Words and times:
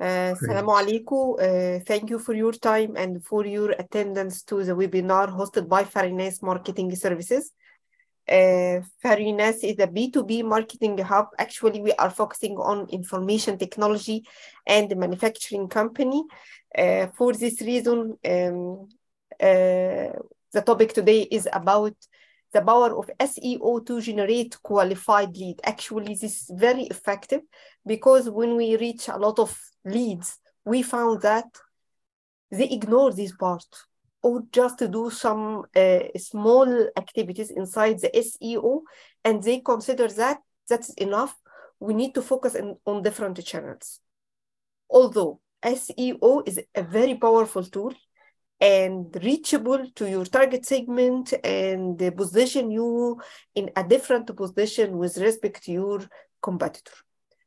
Uh, 0.00 0.32
Assalamu 0.32 0.72
alaikum. 0.78 1.34
Uh, 1.40 1.80
thank 1.84 2.08
you 2.08 2.20
for 2.20 2.32
your 2.32 2.52
time 2.52 2.94
and 2.96 3.24
for 3.24 3.44
your 3.44 3.72
attendance 3.72 4.44
to 4.44 4.62
the 4.62 4.72
webinar 4.72 5.28
hosted 5.28 5.68
by 5.68 5.82
Farinas 5.82 6.40
Marketing 6.40 6.94
Services. 6.94 7.50
Uh, 8.28 8.80
is 9.02 9.78
a 9.80 9.88
B2B 9.88 10.44
marketing 10.44 10.98
hub. 10.98 11.28
Actually, 11.38 11.80
we 11.80 11.92
are 11.94 12.10
focusing 12.10 12.56
on 12.58 12.86
information 12.90 13.58
technology 13.58 14.22
and 14.66 14.94
manufacturing 14.96 15.66
company. 15.66 16.22
Uh, 16.76 17.08
for 17.16 17.32
this 17.32 17.60
reason, 17.62 18.16
um, 18.24 18.88
uh, 19.40 20.12
the 20.52 20.62
topic 20.64 20.92
today 20.92 21.22
is 21.22 21.48
about 21.52 21.94
the 22.58 22.64
power 22.64 22.96
of 22.98 23.10
SEO 23.20 23.86
to 23.86 24.00
generate 24.00 24.60
qualified 24.62 25.36
lead. 25.36 25.60
Actually, 25.64 26.14
this 26.14 26.22
is 26.22 26.50
very 26.50 26.84
effective 26.84 27.42
because 27.86 28.28
when 28.28 28.56
we 28.56 28.76
reach 28.76 29.08
a 29.08 29.16
lot 29.16 29.38
of 29.38 29.56
leads, 29.84 30.38
we 30.64 30.82
found 30.82 31.22
that 31.22 31.46
they 32.50 32.68
ignore 32.68 33.12
this 33.12 33.32
part 33.32 33.64
or 34.22 34.42
just 34.52 34.78
to 34.78 34.88
do 34.88 35.10
some 35.10 35.64
uh, 35.76 36.00
small 36.16 36.88
activities 36.96 37.50
inside 37.50 38.00
the 38.00 38.10
SEO 38.10 38.80
and 39.24 39.42
they 39.42 39.60
consider 39.60 40.08
that 40.08 40.38
that's 40.68 40.92
enough. 40.94 41.36
We 41.80 41.94
need 41.94 42.14
to 42.14 42.22
focus 42.22 42.54
in, 42.56 42.76
on 42.84 43.02
different 43.02 43.42
channels. 43.44 44.00
Although 44.90 45.40
SEO 45.64 46.42
is 46.46 46.60
a 46.74 46.82
very 46.82 47.14
powerful 47.14 47.62
tool 47.62 47.94
and 48.60 49.16
reachable 49.22 49.88
to 49.94 50.08
your 50.08 50.24
target 50.24 50.66
segment 50.66 51.32
and 51.44 51.98
position 52.16 52.70
you 52.70 53.20
in 53.54 53.70
a 53.76 53.84
different 53.84 54.34
position 54.36 54.98
with 54.98 55.16
respect 55.18 55.64
to 55.64 55.72
your 55.72 56.00
competitor. 56.42 56.92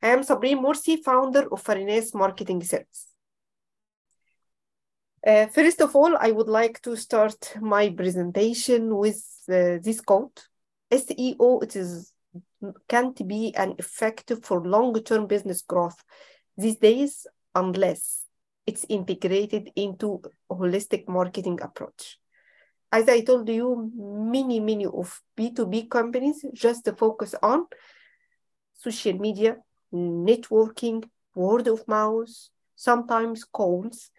I 0.02 0.10
am 0.10 0.24
Sabrine 0.24 0.62
Morsi, 0.62 0.98
founder 1.04 1.48
of 1.52 1.64
Farinas 1.64 2.16
Marketing 2.16 2.64
Service. 2.64 3.08
Uh, 5.26 5.46
first 5.48 5.82
of 5.82 5.96
all, 5.96 6.18
I 6.18 6.32
would 6.32 6.48
like 6.48 6.82
to 6.82 6.96
start 6.96 7.54
my 7.62 7.90
presentation 7.90 8.96
with 8.96 9.24
uh, 9.50 9.78
this 9.84 10.02
quote. 10.02 10.48
SEO 10.92 11.62
it 11.64 11.76
is, 11.76 12.12
can't 12.88 13.28
be 13.28 13.54
an 13.56 13.76
effective 13.78 14.44
for 14.44 14.66
long-term 14.66 15.28
business 15.28 15.62
growth 15.62 16.04
these 16.58 16.78
days 16.78 17.28
unless 17.54 18.21
it's 18.72 18.86
integrated 18.88 19.70
into 19.76 20.22
a 20.50 20.56
holistic 20.56 21.08
marketing 21.08 21.60
approach. 21.62 22.18
As 22.92 23.08
I 23.10 23.20
told 23.22 23.48
you, 23.50 23.92
many, 23.96 24.60
many 24.60 24.86
of 24.86 25.22
B2B 25.38 25.90
companies 25.90 26.46
just 26.54 26.90
focus 26.98 27.36
on 27.52 27.66
social 28.74 29.18
media, 29.28 29.58
networking, 29.94 31.00
word 31.36 31.68
of 31.68 31.86
mouth, 31.88 32.34
sometimes 32.76 33.44
calls, 33.44 34.10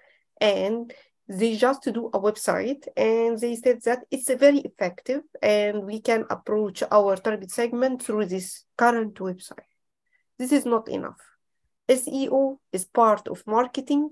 and 0.40 0.92
they 1.28 1.56
just 1.56 1.82
do 1.84 2.10
a 2.12 2.20
website 2.28 2.82
and 2.96 3.38
they 3.38 3.54
said 3.56 3.78
that 3.84 4.00
it's 4.10 4.30
very 4.46 4.58
effective 4.70 5.22
and 5.40 5.84
we 5.84 6.00
can 6.00 6.24
approach 6.28 6.82
our 6.90 7.16
target 7.16 7.50
segment 7.50 8.02
through 8.02 8.26
this 8.26 8.64
current 8.76 9.14
website. 9.14 9.70
This 10.38 10.52
is 10.52 10.66
not 10.66 10.88
enough. 10.88 11.20
SEO 11.88 12.58
is 12.72 12.84
part 12.84 13.28
of 13.28 13.46
marketing 13.46 14.10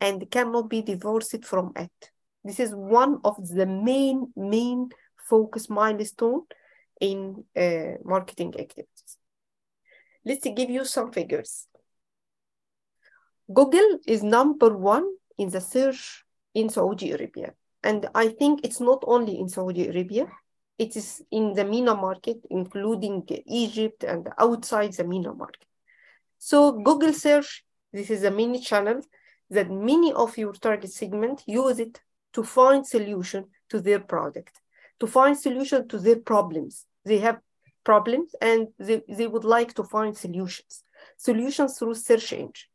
and 0.00 0.30
cannot 0.30 0.68
be 0.68 0.82
divorced 0.82 1.44
from 1.44 1.72
it. 1.76 2.10
This 2.44 2.60
is 2.60 2.74
one 2.74 3.20
of 3.24 3.36
the 3.48 3.66
main, 3.66 4.32
main 4.36 4.90
focus 5.28 5.68
milestone 5.68 6.42
in 7.00 7.44
uh, 7.56 7.98
marketing 8.04 8.54
activities. 8.58 9.18
Let's 10.24 10.46
give 10.46 10.70
you 10.70 10.84
some 10.84 11.12
figures. 11.12 11.66
Google 13.52 13.98
is 14.06 14.22
number 14.22 14.76
one 14.76 15.06
in 15.38 15.50
the 15.50 15.60
search 15.60 16.24
in 16.54 16.68
Saudi 16.68 17.12
Arabia. 17.12 17.52
And 17.82 18.08
I 18.14 18.28
think 18.28 18.60
it's 18.64 18.80
not 18.80 19.04
only 19.06 19.38
in 19.38 19.48
Saudi 19.48 19.88
Arabia, 19.88 20.26
it 20.78 20.96
is 20.96 21.22
in 21.30 21.52
the 21.52 21.64
MENA 21.64 21.94
market, 21.94 22.38
including 22.50 23.26
Egypt 23.46 24.04
and 24.04 24.28
outside 24.38 24.92
the 24.92 25.04
MENA 25.04 25.34
market. 25.34 25.66
So 26.38 26.72
Google 26.72 27.12
search, 27.12 27.64
this 27.92 28.10
is 28.10 28.24
a 28.24 28.30
mini 28.30 28.60
channel 28.60 29.00
that 29.50 29.70
many 29.70 30.12
of 30.12 30.36
your 30.36 30.52
target 30.52 30.92
segment 30.92 31.42
use 31.46 31.78
it 31.78 32.00
to 32.32 32.42
find 32.42 32.86
solution 32.86 33.46
to 33.68 33.80
their 33.80 34.00
product, 34.00 34.60
to 35.00 35.06
find 35.06 35.36
solution 35.38 35.88
to 35.88 35.98
their 35.98 36.16
problems. 36.16 36.86
They 37.04 37.18
have 37.18 37.40
problems 37.84 38.34
and 38.40 38.68
they, 38.78 39.02
they 39.08 39.26
would 39.26 39.44
like 39.44 39.74
to 39.74 39.84
find 39.84 40.16
solutions, 40.16 40.82
solutions 41.16 41.78
through 41.78 41.94
search 41.94 42.32
engine. 42.32 42.70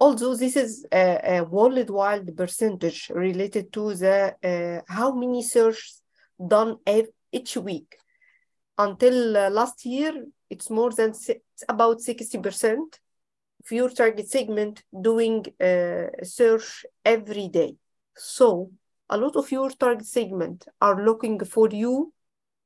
Although 0.00 0.34
this 0.34 0.56
is 0.56 0.84
a, 0.92 1.36
a 1.36 1.44
worldwide 1.44 2.36
percentage 2.36 3.08
related 3.14 3.72
to 3.72 3.94
the 3.94 4.34
uh, 4.42 4.92
how 4.92 5.14
many 5.14 5.42
searches 5.44 6.02
done 6.54 6.78
each 7.30 7.56
week. 7.56 7.96
Until 8.76 9.36
uh, 9.36 9.50
last 9.50 9.86
year, 9.86 10.12
it's 10.50 10.68
more 10.70 10.90
than 10.90 11.10
it's 11.10 11.64
about 11.68 11.98
60% 11.98 12.76
of 12.76 13.00
your 13.70 13.90
target 13.90 14.28
segment 14.28 14.82
doing 15.00 15.44
uh, 15.60 16.06
search 16.22 16.84
every 17.04 17.48
day. 17.48 17.76
So 18.16 18.70
a 19.08 19.16
lot 19.16 19.36
of 19.36 19.50
your 19.52 19.70
target 19.70 20.06
segment 20.06 20.66
are 20.80 21.04
looking 21.04 21.44
for 21.44 21.68
you, 21.70 22.12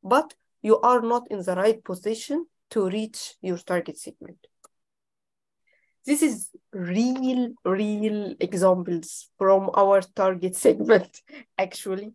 but 0.03 0.35
you 0.63 0.79
are 0.81 1.01
not 1.01 1.27
in 1.31 1.43
the 1.43 1.55
right 1.55 1.83
position 1.83 2.47
to 2.71 2.89
reach 2.89 3.35
your 3.41 3.59
target 3.59 3.99
segment. 3.99 4.39
This 6.05 6.23
is 6.23 6.51
real, 6.73 7.53
real 7.65 8.37
examples 8.39 9.29
from 9.39 9.71
our 9.75 10.03
target 10.03 10.55
segment, 10.67 11.21
actually. 11.59 12.13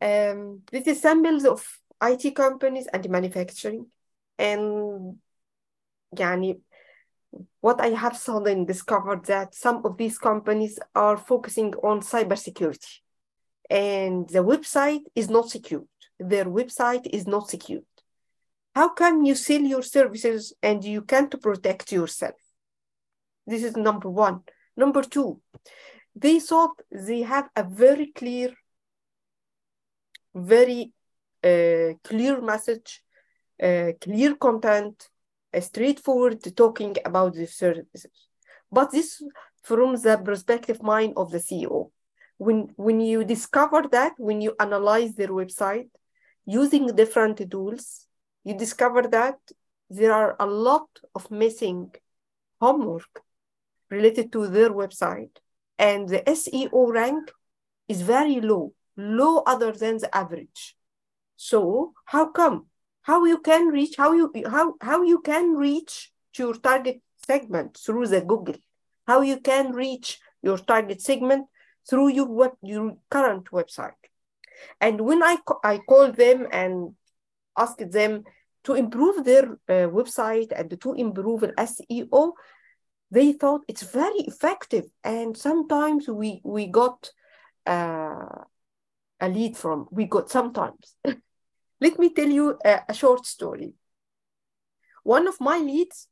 Um, 0.00 0.60
this 0.70 0.86
is 0.86 1.00
samples 1.00 1.46
of 1.46 1.66
IT 2.02 2.32
companies 2.32 2.86
and 2.92 3.08
manufacturing. 3.08 3.86
And 4.38 5.18
yani, 6.14 6.60
what 7.60 7.80
I 7.80 7.88
have 7.88 8.16
suddenly 8.16 8.64
discovered 8.64 9.24
that 9.26 9.54
some 9.54 9.84
of 9.84 9.96
these 9.96 10.18
companies 10.18 10.78
are 10.94 11.16
focusing 11.16 11.74
on 11.82 12.00
cybersecurity. 12.00 13.00
And 13.70 14.28
the 14.28 14.44
website 14.44 15.04
is 15.14 15.30
not 15.30 15.48
secured. 15.48 15.88
Their 16.18 16.44
website 16.44 17.06
is 17.06 17.26
not 17.26 17.48
secured. 17.48 17.84
How 18.74 18.88
can 18.90 19.24
you 19.24 19.34
sell 19.34 19.60
your 19.60 19.82
services 19.82 20.52
and 20.62 20.84
you 20.84 21.02
can't 21.02 21.40
protect 21.40 21.92
yourself? 21.92 22.34
This 23.46 23.62
is 23.62 23.76
number 23.76 24.08
one. 24.08 24.40
Number 24.76 25.02
two, 25.02 25.40
they 26.14 26.40
thought 26.40 26.80
they 26.90 27.22
have 27.22 27.48
a 27.54 27.62
very 27.62 28.06
clear, 28.06 28.52
very 30.34 30.92
uh, 31.42 31.94
clear 32.02 32.40
message, 32.40 33.02
uh, 33.62 33.92
clear 34.00 34.34
content, 34.34 35.08
straightforward 35.60 36.42
talking 36.56 36.96
about 37.04 37.34
the 37.34 37.46
services. 37.46 38.06
But 38.70 38.90
this 38.90 39.22
from 39.64 39.96
the 39.96 40.18
perspective 40.18 40.82
mind 40.82 41.14
of 41.16 41.30
the 41.30 41.38
CEO. 41.38 41.90
When, 42.36 42.68
when 42.76 43.00
you 43.00 43.24
discover 43.24 43.84
that, 43.92 44.12
when 44.18 44.40
you 44.40 44.54
analyze 44.60 45.14
their 45.14 45.28
website 45.28 45.88
using 46.44 46.94
different 46.94 47.50
tools, 47.50 48.06
you 48.44 48.56
discover 48.56 49.02
that 49.02 49.38
there 49.88 50.12
are 50.12 50.36
a 50.38 50.46
lot 50.46 50.88
of 51.14 51.30
missing 51.30 51.94
homework 52.60 53.22
related 53.90 54.32
to 54.32 54.48
their 54.48 54.70
website. 54.70 55.36
And 55.78 56.08
the 56.08 56.20
SEO 56.20 56.92
rank 56.92 57.32
is 57.88 58.02
very 58.02 58.40
low, 58.40 58.74
low 58.96 59.38
other 59.46 59.72
than 59.72 59.98
the 59.98 60.14
average. 60.14 60.76
So 61.36 61.94
how 62.04 62.26
come? 62.26 62.66
How 63.04 63.24
you 63.24 63.38
can 63.38 63.68
reach, 63.68 63.96
how 63.96 64.12
you 64.12 64.32
how 64.50 64.74
how 64.80 65.02
you 65.02 65.20
can 65.20 65.54
reach 65.54 66.10
your 66.38 66.54
target 66.54 67.00
segment 67.26 67.78
through 67.84 68.08
the 68.08 68.20
Google, 68.20 68.56
how 69.06 69.20
you 69.20 69.38
can 69.40 69.72
reach 69.72 70.18
your 70.42 70.58
target 70.58 71.00
segment 71.00 71.46
through 71.88 72.08
your 72.08 72.26
web 72.26 72.52
your 72.62 72.96
current 73.10 73.50
website. 73.50 74.02
And 74.80 75.00
when 75.02 75.22
I 75.22 75.36
I 75.62 75.78
call 75.78 76.12
them 76.12 76.46
and 76.50 76.94
ask 77.56 77.76
them 77.78 78.24
to 78.64 78.74
improve 78.74 79.24
their 79.24 79.52
uh, 79.68 79.88
website 79.92 80.50
and 80.56 80.80
to 80.80 80.94
improve 80.94 81.42
an 81.42 81.52
SEO, 81.58 82.32
they 83.10 83.32
thought 83.32 83.62
it's 83.68 83.82
very 83.82 84.20
effective. 84.20 84.86
And 85.02 85.36
sometimes 85.36 86.08
we 86.08 86.40
we 86.42 86.66
got 86.66 87.10
uh, 87.66 88.44
a 89.20 89.28
lead 89.28 89.56
from 89.56 89.88
we 89.90 90.06
got 90.06 90.30
sometimes. 90.30 90.96
Let 91.80 91.98
me 91.98 92.12
tell 92.12 92.28
you 92.28 92.58
a, 92.64 92.80
a, 92.88 92.94
short 92.94 93.26
story. 93.26 93.74
One 95.02 95.28
of 95.28 95.40
my 95.40 95.58
leads 95.58 96.08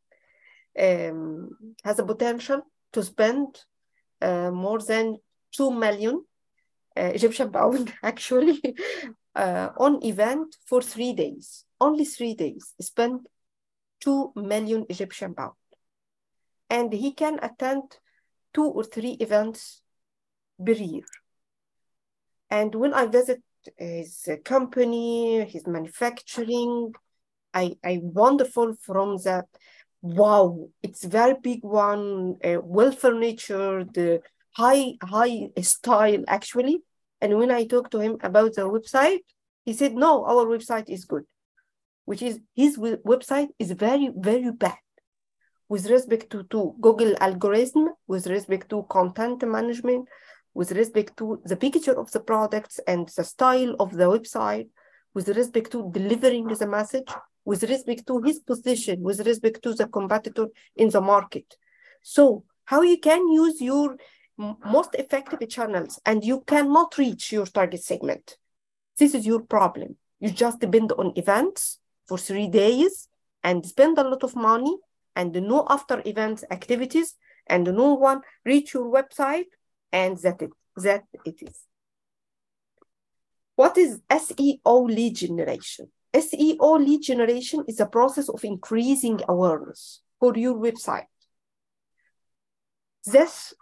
um, 0.79 1.51
has 1.85 1.99
a 1.99 2.05
potential 2.05 2.63
to 2.93 3.03
spend 3.03 3.65
uh, 4.21 4.51
more 4.51 4.81
than 4.81 5.19
2 5.53 5.71
million 5.71 6.25
uh, 6.97 7.11
Egyptian 7.15 7.51
pound 7.51 7.93
actually 8.03 8.61
uh, 9.35 9.71
on 9.79 10.05
event 10.05 10.57
for 10.67 10.83
three 10.83 11.13
days. 11.13 11.65
Only 11.81 12.05
three 12.05 12.35
days. 12.35 12.75
Spend 12.81 13.27
2 14.01 14.33
million 14.37 14.85
Egyptian 14.89 15.35
pound. 15.35 15.55
and 16.73 16.91
he 16.91 17.13
can 17.13 17.39
attend 17.43 17.83
two 18.55 18.65
or 18.65 18.83
three 18.83 19.13
events 19.21 19.83
per 20.65 20.73
year. 20.73 21.05
And 22.49 22.75
when 22.75 22.95
I 22.95 23.07
visit 23.07 23.43
his 23.77 24.29
company, 24.45 25.45
his 25.45 25.67
manufacturing, 25.67 26.93
I, 27.55 27.77
I 27.85 28.01
wonderful 28.03 28.75
from 28.81 29.19
that, 29.25 29.47
wow, 30.01 30.69
it's 30.83 31.05
very 31.05 31.35
big 31.41 31.63
one, 31.63 32.37
uh, 32.45 32.59
well 32.63 32.93
furnished, 32.93 33.51
uh, 33.51 33.85
high, 34.57 34.95
high 35.03 35.49
style 35.61 36.25
actually. 36.27 36.83
And 37.21 37.39
when 37.39 37.51
I 37.51 37.67
talked 37.67 37.93
to 37.93 38.01
him 38.01 38.19
about 38.23 38.55
the 38.55 38.63
website, 38.63 39.21
he 39.65 39.73
said, 39.73 39.95
no, 39.95 40.25
our 40.25 40.47
website 40.47 40.89
is 40.89 41.05
good, 41.05 41.25
which 42.05 42.23
is 42.23 42.41
his 42.55 42.77
website 42.79 43.49
is 43.59 43.71
very, 43.73 44.11
very 44.15 44.51
bad. 44.51 44.79
With 45.69 45.89
respect 45.89 46.31
to, 46.31 46.43
to 46.51 46.75
Google 46.81 47.15
algorithm, 47.21 47.91
with 48.07 48.27
respect 48.27 48.69
to 48.71 48.83
content 48.91 49.47
management, 49.47 50.09
with 50.55 50.73
respect 50.73 51.17
to 51.17 51.41
the 51.45 51.57
picture 51.57 51.99
of 51.99 52.11
the 52.13 52.21
products 52.21 52.81
and 52.87 53.09
the 53.17 53.25
style 53.25 53.75
of 53.81 53.93
the 53.93 54.05
website, 54.05 54.69
with 55.15 55.29
respect 55.29 55.71
to 55.73 55.91
delivering 55.93 56.49
the 56.49 56.67
message, 56.67 57.11
with 57.45 57.63
respect 57.65 58.07
to 58.07 58.21
his 58.23 58.39
position, 58.41 59.03
with 59.03 59.27
respect 59.27 59.63
to 59.63 59.75
the 59.75 59.87
competitor 59.87 60.47
in 60.77 60.91
the 60.91 61.01
market. 61.01 61.57
So 62.03 62.45
how 62.65 62.83
you 62.83 62.99
can 62.99 63.29
use 63.29 63.61
your 63.61 63.97
most 64.39 64.95
effective 64.95 65.49
channels 65.49 66.01
and 66.07 66.25
you 66.25 66.43
cannot 66.47 66.97
reach 66.99 67.33
your 67.33 67.47
target 67.47 67.83
segment. 67.83 68.37
This 68.99 69.15
is 69.15 69.27
your 69.27 69.41
problem. 69.41 69.97
You 70.21 70.31
just 70.31 70.61
depend 70.61 70.93
on 70.93 71.13
events 71.17 71.79
for 72.07 72.19
three 72.19 72.49
days 72.49 73.09
and 73.43 73.65
spend 73.65 73.99
a 73.99 74.05
lot 74.09 74.23
of 74.23 74.37
money 74.37 74.77
and 75.17 75.33
no 75.33 75.67
after 75.69 76.03
events 76.07 76.45
activities 76.51 77.17
and 77.47 77.65
no 77.65 77.95
one 77.95 78.21
reach 78.45 78.75
your 78.75 78.91
website 78.91 79.47
and 79.93 80.17
that 80.19 80.43
it, 80.43 80.51
that 80.77 81.05
it 81.25 81.43
is. 81.43 81.59
What 83.55 83.77
is 83.77 84.01
SEO 84.11 84.87
lead 84.87 85.15
generation? 85.17 85.91
SEO 86.15 86.85
lead 86.85 87.03
generation 87.03 87.65
is 87.69 87.81
a 87.81 87.87
process 87.87 88.29
of 88.29 88.45
increasing 88.45 89.21
awareness 89.29 90.01
for 90.19 90.37
your 90.37 90.55
website. 90.55 91.07
This 93.05 93.55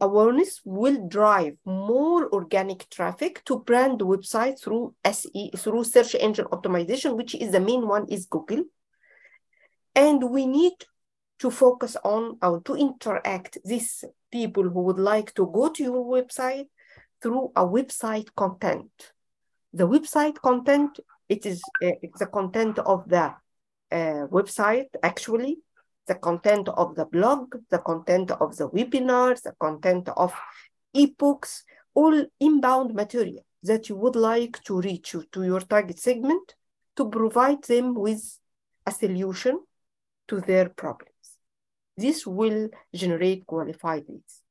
awareness 0.00 0.60
will 0.64 1.06
drive 1.06 1.56
more 1.64 2.28
organic 2.32 2.88
traffic 2.90 3.44
to 3.44 3.60
brand 3.60 4.00
website 4.00 4.60
through 4.60 4.94
SE 5.04 5.50
through 5.56 5.84
search 5.84 6.14
engine 6.16 6.46
optimization, 6.46 7.16
which 7.16 7.34
is 7.34 7.52
the 7.52 7.60
main 7.60 7.86
one 7.86 8.06
is 8.08 8.26
Google. 8.26 8.64
And 9.94 10.30
we 10.30 10.46
need 10.46 10.72
to 11.38 11.50
focus 11.50 11.96
on 12.04 12.36
or 12.42 12.60
to 12.62 12.74
interact 12.74 13.58
these 13.64 14.04
people 14.30 14.64
who 14.64 14.82
would 14.82 14.98
like 14.98 15.32
to 15.34 15.46
go 15.52 15.68
to 15.68 15.82
your 15.82 16.04
website 16.04 16.66
through 17.22 17.52
a 17.56 17.64
website 17.64 18.28
content. 18.36 18.90
The 19.72 19.86
website 19.86 20.36
content, 20.40 20.98
it 21.28 21.46
is 21.46 21.62
uh, 21.84 21.90
the 22.18 22.26
content 22.26 22.78
of 22.78 23.08
the 23.08 23.34
uh, 23.90 24.26
website 24.30 24.88
actually, 25.02 25.58
the 26.06 26.14
content 26.14 26.68
of 26.68 26.94
the 26.94 27.04
blog, 27.04 27.54
the 27.70 27.78
content 27.78 28.30
of 28.30 28.56
the 28.56 28.68
webinars, 28.70 29.42
the 29.42 29.54
content 29.60 30.08
of 30.16 30.34
ebooks, 30.96 31.62
all 31.94 32.24
inbound 32.40 32.94
material 32.94 33.44
that 33.62 33.88
you 33.88 33.96
would 33.96 34.16
like 34.16 34.62
to 34.64 34.80
reach 34.80 35.14
to 35.32 35.42
your 35.44 35.60
target 35.60 35.98
segment 35.98 36.54
to 36.96 37.08
provide 37.08 37.62
them 37.64 37.94
with 37.94 38.38
a 38.86 38.90
solution 38.90 39.60
to 40.28 40.40
their 40.40 40.68
problems. 40.68 41.17
This 41.98 42.24
will 42.24 42.68
generate 42.94 43.44
qualified 43.44 44.04
leads. 44.08 44.42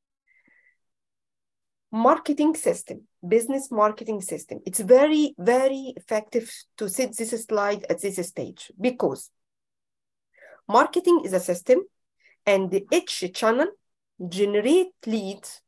Marketing 1.93 2.53
system, 2.55 3.07
business 3.25 3.71
marketing 3.71 4.19
system. 4.19 4.59
It's 4.65 4.81
very, 4.81 5.33
very 5.39 5.93
effective 5.95 6.51
to 6.77 6.89
set 6.89 7.15
this 7.15 7.31
slide 7.45 7.85
at 7.89 8.01
this 8.01 8.17
stage 8.27 8.69
because 8.79 9.31
marketing 10.67 11.21
is 11.23 11.31
a 11.31 11.39
system 11.39 11.79
and 12.45 12.81
each 12.91 13.23
channel 13.33 13.67
generate 14.27 14.93
leads 15.05 15.61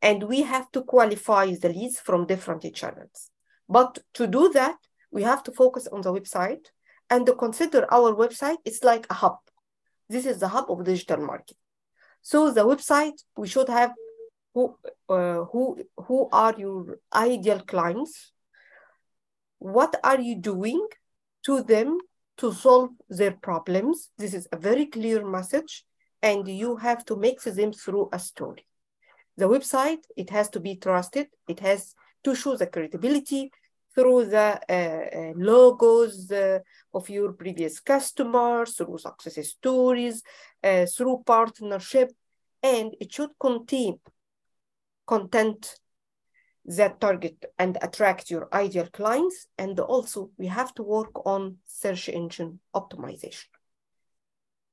and 0.00 0.22
we 0.22 0.40
have 0.40 0.72
to 0.72 0.80
qualify 0.84 1.54
the 1.54 1.68
leads 1.68 2.00
from 2.00 2.26
different 2.26 2.64
channels. 2.74 3.30
But 3.68 3.98
to 4.14 4.26
do 4.26 4.48
that, 4.54 4.76
we 5.10 5.22
have 5.24 5.42
to 5.42 5.52
focus 5.52 5.86
on 5.86 6.00
the 6.00 6.14
website 6.14 6.64
and 7.10 7.26
to 7.26 7.34
consider 7.34 7.86
our 7.92 8.14
website, 8.14 8.56
it's 8.64 8.82
like 8.82 9.06
a 9.10 9.14
hub. 9.14 9.36
This 10.08 10.26
is 10.26 10.38
the 10.38 10.48
hub 10.48 10.70
of 10.70 10.84
digital 10.84 11.18
marketing. 11.18 11.58
So 12.22 12.50
the 12.50 12.66
website, 12.66 13.22
we 13.36 13.48
should 13.48 13.68
have 13.68 13.92
who, 14.54 14.76
uh, 15.08 15.44
who, 15.52 15.78
who 15.96 16.28
are 16.32 16.54
your 16.56 16.98
ideal 17.14 17.60
clients? 17.60 18.32
What 19.58 19.96
are 20.02 20.20
you 20.20 20.36
doing 20.36 20.86
to 21.44 21.62
them 21.62 21.98
to 22.38 22.52
solve 22.52 22.90
their 23.08 23.32
problems? 23.32 24.10
This 24.16 24.32
is 24.32 24.48
a 24.52 24.56
very 24.56 24.86
clear 24.86 25.26
message 25.26 25.84
and 26.22 26.48
you 26.48 26.76
have 26.76 27.04
to 27.06 27.16
make 27.16 27.42
them 27.42 27.72
through 27.72 28.08
a 28.12 28.18
story. 28.18 28.66
The 29.36 29.48
website, 29.48 30.04
it 30.16 30.30
has 30.30 30.48
to 30.50 30.60
be 30.60 30.76
trusted. 30.76 31.26
It 31.46 31.60
has 31.60 31.94
to 32.24 32.34
show 32.34 32.56
the 32.56 32.66
credibility 32.66 33.50
through 33.96 34.26
the 34.26 34.60
uh, 34.68 34.72
uh, 35.18 35.32
logos 35.36 36.30
uh, 36.30 36.58
of 36.92 37.08
your 37.08 37.32
previous 37.32 37.80
customers, 37.80 38.74
through 38.74 38.98
success 38.98 39.48
stories, 39.48 40.22
uh, 40.62 40.84
through 40.84 41.22
partnership, 41.24 42.12
and 42.62 42.94
it 43.00 43.10
should 43.12 43.30
contain 43.40 43.98
content 45.06 45.78
that 46.66 47.00
target 47.00 47.44
and 47.58 47.78
attract 47.80 48.30
your 48.30 48.48
ideal 48.52 48.88
clients. 48.92 49.46
And 49.56 49.80
also 49.80 50.30
we 50.36 50.48
have 50.48 50.74
to 50.74 50.82
work 50.82 51.26
on 51.26 51.56
search 51.64 52.10
engine 52.10 52.60
optimization. 52.74 53.46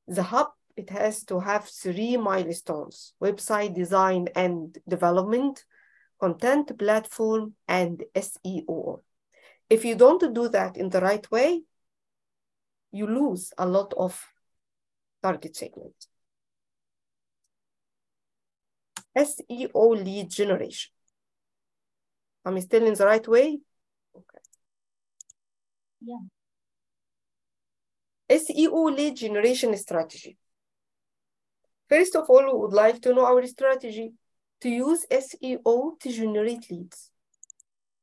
The 0.07 0.23
hub, 0.23 0.47
it 0.75 0.89
has 0.89 1.23
to 1.25 1.39
have 1.39 1.65
three 1.65 2.17
milestones, 2.17 3.13
website 3.21 3.73
design 3.73 4.27
and 4.35 4.77
development, 4.89 5.63
content 6.19 6.77
platform, 6.77 7.53
and 7.67 8.03
SEO. 8.15 8.99
If 9.75 9.83
you 9.83 9.95
don't 9.95 10.31
do 10.35 10.49
that 10.49 10.77
in 10.77 10.89
the 10.89 11.01
right 11.01 11.25
way, 11.31 11.63
you 12.91 13.07
lose 13.07 13.51
a 13.57 13.65
lot 13.65 13.91
of 13.97 14.13
target 15.23 15.55
segments. 15.55 16.07
SEO 19.17 20.03
lead 20.05 20.29
generation. 20.29 20.91
Am 22.45 22.55
I 22.55 22.59
still 22.59 22.85
in 22.85 22.93
the 22.93 23.03
right 23.03 23.27
way? 23.27 23.61
Okay. 24.15 24.43
Yeah. 26.01 26.23
SEO 28.29 28.95
lead 28.95 29.15
generation 29.15 29.75
strategy. 29.75 30.37
First 31.89 32.15
of 32.15 32.29
all, 32.29 32.45
we 32.45 32.59
would 32.59 32.73
like 32.73 33.01
to 33.01 33.13
know 33.15 33.25
our 33.25 33.43
strategy 33.47 34.13
to 34.61 34.69
use 34.69 35.03
SEO 35.09 35.99
to 35.99 36.11
generate 36.11 36.69
leads. 36.69 37.09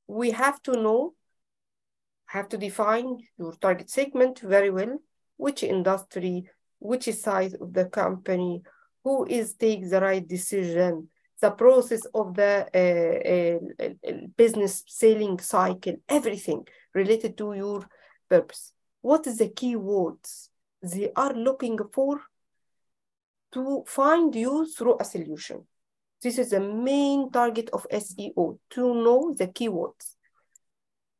We 0.08 0.32
have 0.32 0.60
to 0.62 0.72
know 0.72 1.14
have 2.30 2.48
to 2.48 2.56
define 2.56 3.18
your 3.38 3.52
target 3.54 3.90
segment 3.90 4.38
very 4.38 4.70
well, 4.70 4.98
which 5.36 5.64
industry, 5.64 6.48
which 6.78 7.12
size 7.12 7.54
of 7.54 7.72
the 7.72 7.86
company, 7.86 8.62
who 9.02 9.26
is 9.26 9.54
takes 9.54 9.90
the 9.90 10.00
right 10.00 10.26
decision, 10.28 11.08
the 11.40 11.50
process 11.50 12.02
of 12.14 12.34
the 12.36 12.54
uh, 12.72 13.84
uh, 13.84 14.12
business 14.36 14.84
selling 14.86 15.40
cycle, 15.40 15.96
everything 16.08 16.64
related 16.94 17.36
to 17.36 17.52
your 17.52 17.84
purpose. 18.28 18.72
What 19.00 19.26
is 19.26 19.38
the 19.38 19.48
keywords 19.48 20.50
they 20.82 21.10
are 21.16 21.34
looking 21.34 21.78
for 21.92 22.20
to 23.54 23.82
find 23.88 24.32
you 24.36 24.66
through 24.66 24.98
a 25.00 25.04
solution? 25.04 25.66
This 26.22 26.38
is 26.38 26.50
the 26.50 26.60
main 26.60 27.32
target 27.32 27.70
of 27.72 27.88
SEO, 27.90 28.58
to 28.70 28.94
know 28.94 29.34
the 29.36 29.48
keywords 29.48 30.14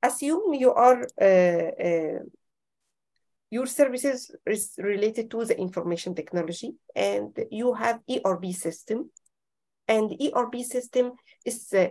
assume 0.02 0.54
you 0.54 0.72
are 0.72 1.06
uh, 1.20 1.70
uh, 1.86 2.18
your 3.50 3.66
services 3.66 4.30
is 4.46 4.74
related 4.78 5.30
to 5.30 5.44
the 5.44 5.58
information 5.58 6.14
technology 6.14 6.74
and 6.94 7.36
you 7.50 7.74
have 7.74 8.00
ERP 8.08 8.46
system 8.52 9.10
and 9.88 10.14
ERP 10.22 10.56
system 10.62 11.12
is 11.44 11.72
uh, 11.72 11.88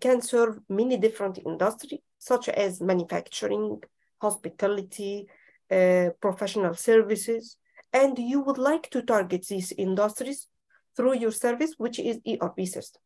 can 0.00 0.20
serve 0.20 0.58
many 0.68 0.96
different 0.96 1.38
industries 1.38 2.00
such 2.18 2.48
as 2.48 2.80
manufacturing, 2.80 3.80
hospitality, 4.20 5.28
uh, 5.70 6.08
professional 6.20 6.74
services, 6.74 7.56
and 7.92 8.18
you 8.18 8.40
would 8.40 8.58
like 8.58 8.90
to 8.90 9.02
target 9.02 9.46
these 9.46 9.72
industries 9.72 10.48
through 10.96 11.14
your 11.14 11.30
service, 11.30 11.74
which 11.76 11.98
is 11.98 12.18
ERP 12.26 12.66
system. 12.66 13.02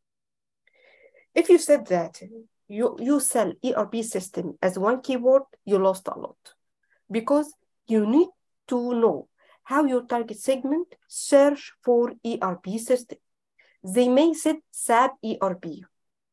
If 1.35 1.49
you 1.49 1.59
said 1.59 1.87
that 1.89 2.23
you, 2.71 2.97
you 3.01 3.19
sell 3.21 3.53
ERP 3.65 3.97
system 4.05 4.57
as 4.63 4.79
one 4.79 5.01
keyword, 5.03 5.43
you 5.65 5.79
lost 5.79 6.07
a 6.07 6.17
lot 6.17 6.37
because 7.11 7.53
you 7.89 8.07
need 8.07 8.29
to 8.69 8.95
know 8.95 9.29
how 9.65 9.85
your 9.85 10.03
target 10.07 10.39
segment 10.39 10.87
search 11.09 11.73
for 11.83 12.13
ERP 12.25 12.79
system. 12.79 13.19
They 13.83 14.09
may 14.09 14.35
set 14.35 14.57
SAP 14.71 15.17
ERP 15.25 15.65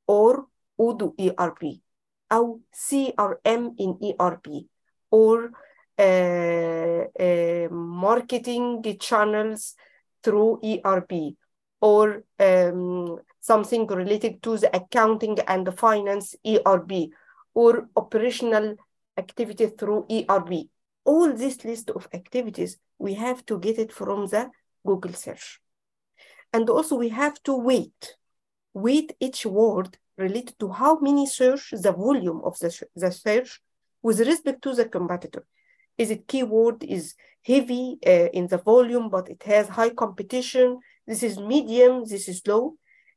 or 0.06 0.46
Odoo 0.79 1.13
ERP 1.20 1.82
or 2.29 2.60
CRM 2.74 3.74
in 3.79 3.98
ERP 4.20 4.48
or 5.10 5.51
uh, 5.98 7.06
uh, 7.20 7.67
marketing 7.72 8.84
channels 9.00 9.74
through 10.24 10.60
ERP 10.63 11.36
or 11.82 12.24
um, 12.40 13.20
something 13.40 13.88
related 13.88 14.42
to 14.44 14.58
the 14.58 14.76
accounting 14.76 15.38
and 15.48 15.66
the 15.68 15.72
finance 15.72 16.36
ERB 16.46 17.10
or 17.54 17.90
operational 17.96 18.76
activity 19.18 19.68
through 19.68 20.06
ERB. 20.10 20.68
All 21.06 21.34
this 21.34 21.64
list 21.64 21.90
of 21.92 22.08
activities, 22.14 22.78
we 23.00 23.14
have 23.14 23.46
to 23.46 23.60
get 23.60 23.78
it 23.80 23.92
from 23.92 24.28
the 24.28 24.50
Google 24.86 25.14
search. 25.14 25.60
And 26.54 26.70
also 26.70 26.96
we 26.96 27.10
have 27.10 27.42
to 27.44 27.54
wait, 27.56 28.16
weight 28.74 29.16
each 29.20 29.46
word 29.46 29.98
related 30.18 30.58
to 30.60 30.70
how 30.70 31.00
many 31.00 31.26
search, 31.28 31.72
the 31.72 31.92
volume 31.92 32.42
of 32.44 32.58
the, 32.60 32.72
the 32.96 33.12
search 33.12 33.62
with 34.02 34.20
respect 34.20 34.62
to 34.64 34.74
the 34.74 34.86
competitor. 34.86 35.46
Is 35.98 36.12
it 36.12 36.28
keyword 36.28 36.84
is 36.84 37.16
heavy 37.44 37.98
uh, 38.06 38.30
in 38.34 38.48
the 38.48 38.58
volume, 38.58 39.10
but 39.10 39.30
it 39.30 39.44
has 39.44 39.68
high 39.68 39.90
competition? 39.90 40.80
This 41.08 41.24
is 41.24 41.40
medium, 41.40 42.04
this 42.06 42.28
is 42.28 42.42
low. 42.46 42.76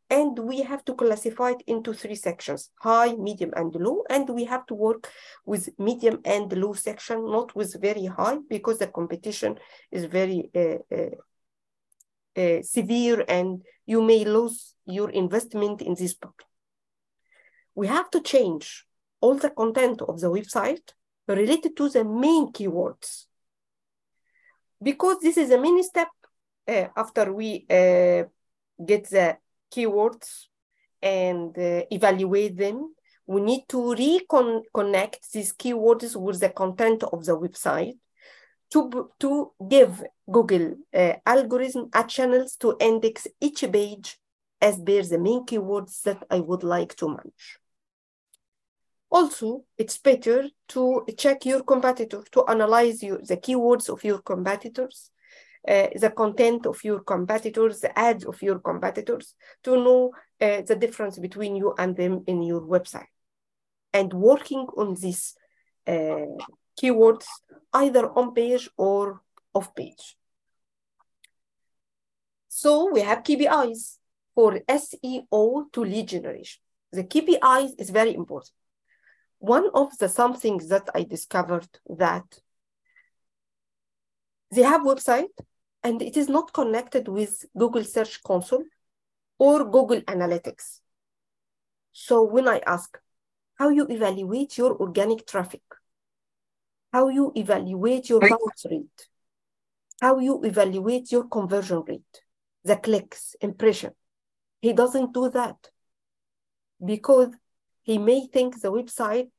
And 0.09 0.37
we 0.38 0.62
have 0.62 0.85
to 0.87 0.94
classify 0.94 1.50
it 1.50 1.62
into 1.68 1.92
three 1.92 2.16
sections, 2.16 2.70
high, 2.80 3.12
medium, 3.14 3.52
and 3.54 3.73
low. 3.75 4.02
And 4.11 4.28
we 4.28 4.44
have 4.44 4.66
to 4.66 4.75
work 4.75 5.09
with 5.44 5.68
medium 5.78 6.20
and 6.25 6.52
low 6.52 6.73
section, 6.73 7.30
not 7.30 7.54
with 7.54 7.80
very 7.80 8.06
high, 8.06 8.38
because 8.49 8.78
the 8.78 8.88
competition 8.88 9.59
is 9.92 10.06
very 10.06 10.50
uh, 10.54 10.78
uh, 10.92 11.11
uh, 12.37 12.62
severe 12.62 13.25
and 13.28 13.62
you 13.87 14.02
may 14.02 14.25
lose 14.25 14.75
your 14.87 15.11
investment 15.11 15.82
in 15.82 15.94
this 15.94 16.14
book. 16.14 16.44
We 17.75 17.87
have 17.87 18.11
to 18.11 18.20
change 18.20 18.87
all 19.20 19.37
the 19.37 19.50
content 19.50 20.02
of 20.02 20.20
the 20.20 20.30
website 20.30 20.92
related 21.28 21.76
to 21.76 21.88
the 21.88 22.04
main 22.04 22.52
keywords. 22.52 23.26
Because 24.82 25.18
this 25.20 25.37
is 25.37 25.50
a 25.50 25.61
mini 25.61 25.82
step 25.82 26.09
after 26.96 27.32
we 27.32 27.66
uh, 27.68 28.24
get 28.84 29.08
the 29.10 29.36
keywords 29.72 30.46
and 31.02 31.56
uh, 31.58 31.82
evaluate 31.90 32.56
them, 32.56 32.94
we 33.26 33.40
need 33.40 33.64
to 33.68 33.76
reconnect 33.76 35.30
these 35.32 35.52
keywords 35.52 36.16
with 36.16 36.40
the 36.40 36.50
content 36.50 37.02
of 37.04 37.24
the 37.24 37.36
website 37.36 37.98
to, 38.70 39.10
to 39.18 39.52
give 39.68 40.02
Google 40.30 40.74
uh, 40.94 41.14
algorithm 41.26 41.90
a 41.94 42.04
channels 42.04 42.56
to 42.56 42.76
index 42.80 43.26
each 43.40 43.64
page 43.70 44.18
as 44.60 44.76
per 44.78 45.02
the 45.02 45.18
main 45.18 45.44
keywords 45.46 46.02
that 46.02 46.22
I 46.30 46.40
would 46.40 46.62
like 46.62 46.94
to 46.96 47.08
manage. 47.08 47.58
Also, 49.10 49.64
it's 49.76 49.98
better 49.98 50.48
to 50.68 51.04
check 51.18 51.44
your 51.44 51.64
competitor, 51.64 52.22
to 52.30 52.44
analyze 52.46 53.02
your, 53.02 53.18
the 53.18 53.36
keywords 53.36 53.88
of 53.88 54.04
your 54.04 54.18
competitors, 54.18 55.10
uh, 55.69 55.88
the 55.95 56.11
content 56.11 56.67
of 56.67 56.83
your 56.85 57.00
competitors, 57.00 57.81
the 57.81 57.99
ads 57.99 58.25
of 58.25 58.40
your 58.43 58.59
competitors, 58.59 59.35
to 59.62 59.76
know 59.76 60.12
uh, 60.40 60.62
the 60.62 60.76
difference 60.76 61.19
between 61.19 61.57
you 61.57 61.75
and 61.79 61.97
them 61.97 62.25
in 62.26 62.43
your 62.43 62.62
website. 62.62 63.12
And 63.93 64.12
working 64.12 64.67
on 64.76 64.95
these 64.95 65.35
uh, 65.87 66.26
keywords 66.81 67.26
either 67.73 68.11
on 68.19 68.33
page 68.33 68.71
or 68.76 69.21
off 69.52 69.75
page. 69.75 70.17
So 72.49 72.90
we 72.93 73.00
have 73.00 73.23
KPIs 73.23 73.99
for 74.35 74.61
SEO 74.69 75.73
to 75.73 75.85
lead 75.85 76.09
generation. 76.09 76.61
The 76.93 77.05
KPIs 77.05 77.73
is 77.79 77.90
very 77.90 78.14
important. 78.14 78.52
One 79.38 79.69
of 79.75 79.97
the 79.99 80.09
some 80.09 80.35
things 80.35 80.69
that 80.69 80.88
I 80.95 81.05
discovered 81.05 81.69
that 81.88 82.40
they 84.50 84.62
have 84.62 84.83
website 84.83 85.35
and 85.82 86.02
it 86.02 86.16
is 86.16 86.28
not 86.28 86.52
connected 86.52 87.08
with 87.08 87.44
Google 87.56 87.84
Search 87.84 88.22
Console 88.22 88.64
or 89.38 89.64
Google 89.64 90.00
Analytics. 90.02 90.80
So 91.92 92.22
when 92.22 92.49
I 92.49 92.60
ask 92.66 92.99
how 93.54 93.70
you 93.70 93.87
evaluate 93.88 94.58
your 94.58 94.76
organic 94.76 95.26
traffic, 95.26 95.62
how 96.92 97.08
you 97.08 97.32
evaluate 97.34 98.08
your 98.08 98.20
bounce 98.20 98.66
rate, 98.70 99.08
how 100.00 100.18
you 100.18 100.42
evaluate 100.44 101.12
your 101.12 101.25
conversion 101.25 101.82
rate, 101.87 102.22
the 102.64 102.76
clicks, 102.76 103.34
impression. 103.40 103.92
He 104.60 104.72
doesn't 104.72 105.12
do 105.14 105.30
that 105.30 105.70
because 106.84 107.30
he 107.82 107.99
may 107.99 108.26
think 108.26 108.60
the 108.60 108.72
website 108.72 109.30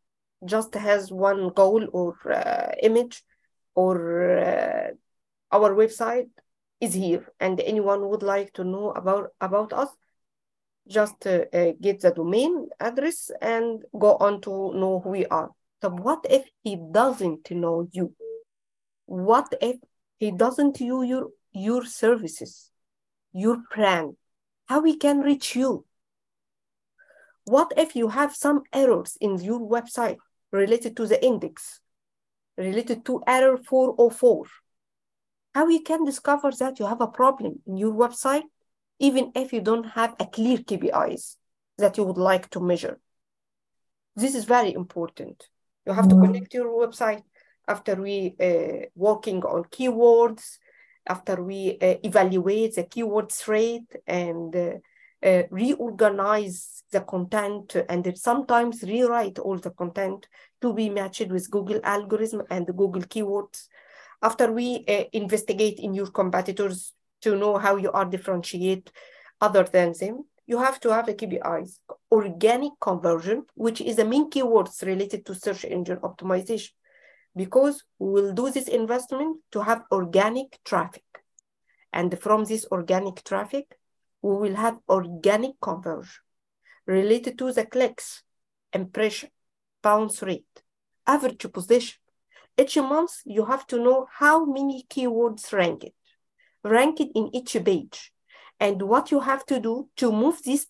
just 0.45 0.73
has 0.73 1.11
one 1.11 1.49
goal 1.49 1.87
or 1.93 2.15
uh, 2.31 2.71
image 2.81 3.23
or 3.75 4.37
uh, 4.37 4.87
our 5.51 5.73
website 5.73 6.29
is 6.79 6.93
here 6.93 7.27
and 7.39 7.59
anyone 7.59 8.09
would 8.09 8.23
like 8.23 8.53
to 8.53 8.63
know 8.63 8.91
about, 8.91 9.29
about 9.39 9.73
us, 9.73 9.89
just 10.87 11.27
uh, 11.27 11.45
uh 11.53 11.71
get 11.79 12.01
the 12.01 12.11
domain 12.11 12.67
address 12.79 13.29
and 13.41 13.83
go 13.97 14.15
on 14.17 14.41
to 14.41 14.73
know 14.73 14.99
who 15.03 15.09
we 15.09 15.25
are. 15.27 15.51
So 15.81 15.89
what 15.89 16.25
if 16.29 16.45
he 16.63 16.75
doesn't 16.91 17.51
know 17.51 17.87
you? 17.91 18.13
What 19.05 19.53
if 19.61 19.77
he 20.17 20.31
doesn't 20.31 20.79
use 20.79 21.07
your, 21.07 21.29
your 21.51 21.85
services, 21.85 22.71
your 23.33 23.57
brand? 23.73 24.15
How 24.67 24.83
he 24.83 24.95
can 24.95 25.19
reach 25.19 25.55
you? 25.55 25.85
What 27.45 27.73
if 27.75 27.95
you 27.95 28.09
have 28.09 28.35
some 28.35 28.61
errors 28.71 29.17
in 29.19 29.39
your 29.39 29.59
website 29.59 30.17
related 30.51 30.95
to 30.97 31.07
the 31.07 31.23
index, 31.23 31.79
related 32.57 33.03
to 33.05 33.23
error 33.27 33.57
404? 33.57 34.45
How 35.53 35.67
you 35.67 35.81
can 35.81 36.05
discover 36.05 36.51
that 36.51 36.79
you 36.79 36.85
have 36.85 37.01
a 37.01 37.07
problem 37.07 37.61
in 37.67 37.77
your 37.77 37.93
website, 37.93 38.43
even 38.99 39.31
if 39.35 39.51
you 39.51 39.61
don't 39.61 39.83
have 39.83 40.15
a 40.19 40.25
clear 40.25 40.57
KPIs 40.57 41.35
that 41.77 41.97
you 41.97 42.03
would 42.03 42.17
like 42.17 42.49
to 42.51 42.59
measure? 42.59 42.99
This 44.15 44.35
is 44.35 44.45
very 44.45 44.73
important. 44.73 45.47
You 45.85 45.93
have 45.93 46.07
to 46.07 46.15
connect 46.15 46.53
your 46.53 46.67
website 46.67 47.23
after 47.67 47.95
we 47.95 48.35
uh, 48.39 48.85
working 48.95 49.43
on 49.43 49.63
keywords, 49.65 50.57
after 51.07 51.41
we 51.43 51.77
uh, 51.81 51.95
evaluate 52.03 52.75
the 52.75 52.83
keywords 52.83 53.47
rate 53.47 53.95
and 54.05 54.55
uh, 54.55 54.73
uh, 55.23 55.43
reorganize 55.49 56.83
the 56.91 57.01
content 57.01 57.75
and 57.89 58.17
sometimes 58.17 58.83
rewrite 58.83 59.39
all 59.39 59.57
the 59.57 59.71
content 59.71 60.27
to 60.61 60.73
be 60.73 60.89
matched 60.89 61.29
with 61.29 61.49
Google 61.49 61.79
algorithm 61.83 62.43
and 62.49 62.67
the 62.67 62.73
Google 62.73 63.01
keywords. 63.01 63.67
After 64.21 64.51
we 64.51 64.85
uh, 64.87 65.05
investigate 65.13 65.79
in 65.79 65.93
your 65.93 66.07
competitors 66.07 66.93
to 67.21 67.35
know 67.35 67.57
how 67.57 67.75
you 67.77 67.91
are 67.91 68.05
differentiate 68.05 68.91
other 69.39 69.63
than 69.63 69.93
them, 69.99 70.25
you 70.45 70.59
have 70.59 70.79
to 70.81 70.93
have 70.93 71.07
a 71.07 71.13
KPIs, 71.13 71.79
organic 72.11 72.73
conversion, 72.79 73.45
which 73.55 73.79
is 73.81 73.95
the 73.95 74.05
main 74.05 74.29
keywords 74.29 74.85
related 74.85 75.25
to 75.25 75.35
search 75.35 75.63
engine 75.63 75.97
optimization, 75.97 76.71
because 77.35 77.83
we 77.99 78.09
will 78.11 78.33
do 78.33 78.49
this 78.49 78.67
investment 78.67 79.37
to 79.51 79.63
have 79.63 79.83
organic 79.91 80.59
traffic. 80.65 81.05
And 81.93 82.17
from 82.19 82.45
this 82.45 82.65
organic 82.71 83.23
traffic, 83.23 83.77
we 84.21 84.35
will 84.35 84.55
have 84.55 84.77
organic 84.89 85.59
conversion 85.61 86.21
related 86.85 87.37
to 87.37 87.53
the 87.53 87.65
clicks, 87.65 88.23
impression, 88.73 89.29
bounce 89.81 90.21
rate, 90.21 90.63
average 91.07 91.45
position. 91.51 92.00
Each 92.61 92.77
month, 92.77 93.21
you 93.25 93.45
have 93.45 93.65
to 93.67 93.79
know 93.79 94.05
how 94.11 94.45
many 94.45 94.85
keywords 94.87 95.51
ranked, 95.51 95.89
ranked 96.63 96.99
in 97.15 97.35
each 97.35 97.57
page, 97.65 98.13
and 98.59 98.79
what 98.83 99.09
you 99.09 99.19
have 99.19 99.43
to 99.47 99.59
do 99.59 99.89
to 99.97 100.11
move 100.11 100.43
this 100.43 100.67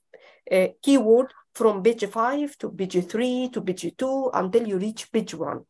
uh, 0.50 0.67
keyword 0.81 1.33
from 1.53 1.83
page 1.83 2.05
5 2.05 2.57
to 2.60 2.69
page 2.69 3.05
3 3.05 3.50
to 3.50 3.62
page 3.62 3.93
2 3.98 4.31
until 4.33 4.65
you 4.65 4.77
reach 4.77 5.12
page 5.12 5.36
1. 5.36 5.65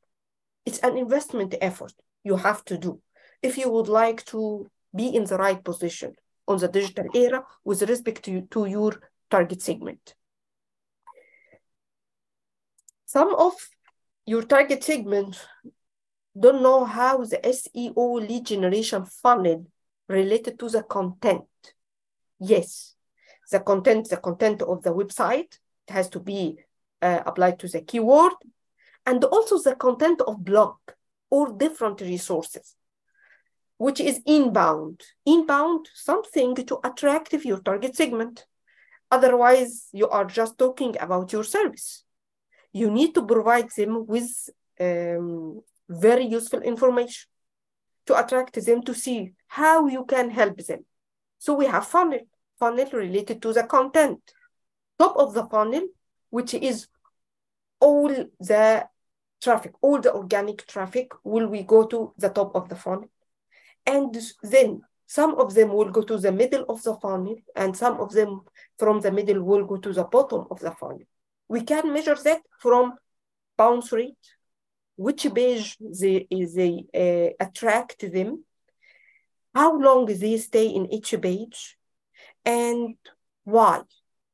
It's 0.64 0.78
an 0.80 0.96
investment 0.96 1.56
effort 1.60 1.94
you 2.24 2.36
have 2.36 2.64
to 2.66 2.78
do 2.78 3.02
if 3.42 3.58
you 3.58 3.72
would 3.72 3.88
like 3.88 4.24
to 4.26 4.70
be 4.96 5.08
in 5.08 5.24
the 5.24 5.38
right 5.38 5.64
position 5.64 6.14
on 6.48 6.60
the 6.60 6.68
digital 6.68 7.06
era 7.16 7.44
with 7.64 7.82
respect 7.82 8.24
to, 8.26 8.42
to 8.52 8.68
your 8.68 8.94
target 9.32 9.60
segment. 9.64 10.14
Some 13.08 13.34
of 13.34 13.54
your 14.28 14.44
target 14.44 14.84
segment 14.84 15.44
don't 16.40 16.62
know 16.62 16.86
how 16.86 17.24
the 17.24 17.38
SEO 17.38 18.28
lead 18.28 18.46
generation 18.46 19.06
funnel 19.06 19.66
related 20.08 20.58
to 20.60 20.70
the 20.70 20.84
content 20.84 21.46
Yes, 22.44 22.96
the 23.52 23.60
content, 23.60 24.10
the 24.10 24.18
content 24.18 24.64
of 24.64 24.82
the 24.82 24.90
website 24.90 25.60
has 25.88 26.10
to 26.10 26.20
be 26.20 26.58
uh, 27.02 27.22
applied 27.24 27.60
to 27.60 27.68
the 27.68 27.82
keyword 27.82 28.34
and 29.06 29.24
also 29.26 29.60
the 29.60 29.76
content 29.76 30.22
of 30.22 30.44
blog 30.44 30.78
or 31.30 31.54
different 31.54 32.02
resources. 32.02 32.76
which 33.78 34.00
is 34.00 34.22
inbound. 34.28 35.02
Inbound, 35.26 35.90
something 35.96 36.54
to 36.70 36.78
attract 36.84 37.34
your 37.34 37.60
target 37.62 37.96
segment. 37.96 38.46
Otherwise, 39.10 39.88
you 39.92 40.08
are 40.08 40.26
just 40.26 40.54
talking 40.60 40.96
about 41.00 41.34
your 41.34 41.44
service. 41.44 42.04
You 42.74 42.92
need 42.92 43.16
to 43.16 43.24
provide 43.26 43.70
them 43.76 44.06
with 44.06 44.30
um, 44.80 45.62
very 45.92 46.26
useful 46.26 46.62
information 46.62 47.28
to 48.08 48.18
attract 48.18 48.64
them 48.66 48.82
to 48.84 48.94
see 48.94 49.34
how 49.48 49.88
you 49.88 50.06
can 50.06 50.30
help 50.30 50.58
them. 50.66 50.86
So 51.40 51.54
we 51.54 51.66
have 51.66 51.88
funnel, 51.88 52.22
funnel 52.60 52.90
related 52.94 53.42
to 53.42 53.54
the 53.54 53.64
content. 53.64 54.20
Top 54.98 55.18
of 55.18 55.34
the 55.34 55.46
funnel, 55.46 55.88
which 56.30 56.54
is 56.54 56.88
all 57.80 58.08
the 58.40 58.86
traffic, 59.42 59.74
all 59.82 60.00
the 60.00 60.14
organic 60.14 60.66
traffic 60.68 61.12
will 61.24 61.48
we 61.48 61.64
go 61.64 61.86
to 61.86 62.14
the 62.18 62.30
top 62.30 62.56
of 62.56 62.70
the 62.70 62.76
funnel. 62.76 63.10
And 63.86 64.16
then 64.44 64.82
some 65.08 65.36
of 65.36 65.54
them 65.54 65.70
will 65.74 65.90
go 65.90 66.04
to 66.04 66.18
the 66.18 66.32
middle 66.32 66.64
of 66.70 66.84
the 66.84 66.96
funnel 66.96 67.36
and 67.56 67.76
some 67.76 68.00
of 68.00 68.14
them 68.14 68.42
from 68.78 69.02
the 69.02 69.12
middle 69.12 69.44
will 69.44 69.66
go 69.66 69.78
to 69.78 69.92
the 69.92 70.06
bottom 70.06 70.46
of 70.52 70.60
the 70.60 70.72
funnel. 70.72 71.02
We 71.50 71.62
can 71.62 71.92
measure 71.92 72.16
that 72.24 72.42
from 72.60 72.94
bounce 73.58 73.92
rate, 73.92 74.16
which 75.02 75.26
page 75.34 75.78
they, 75.80 76.28
they 76.30 76.74
uh, 77.04 77.46
attract 77.46 78.00
them, 78.12 78.44
how 79.56 79.76
long 79.76 80.06
they 80.06 80.38
stay 80.38 80.68
in 80.68 80.94
each 80.94 81.16
page, 81.20 81.78
and 82.46 82.96
why. 83.44 83.82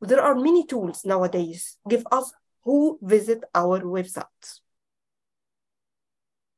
There 0.01 0.21
are 0.21 0.35
many 0.35 0.65
tools 0.65 1.05
nowadays 1.05 1.77
give 1.89 2.05
us 2.11 2.33
who 2.65 2.99
visit 3.01 3.45
our 3.55 3.79
websites. 3.79 4.59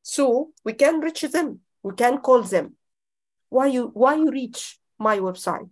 So 0.01 0.49
we 0.65 0.73
can 0.73 0.99
reach 1.01 1.21
them, 1.21 1.59
we 1.83 1.93
can 1.93 2.17
call 2.17 2.41
them. 2.41 2.75
Why 3.49 3.67
you 3.67 3.91
why 3.93 4.15
you 4.15 4.31
reach 4.31 4.79
my 4.97 5.19
website? 5.19 5.69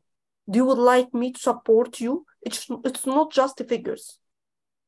Do 0.49 0.59
you 0.59 0.65
would 0.65 0.83
like 0.93 1.11
me 1.13 1.31
to 1.33 1.39
support 1.39 1.99
you? 1.99 2.25
It's, 2.41 2.67
it's 2.85 3.05
not 3.05 3.31
just 3.31 3.61
figures. 3.67 4.19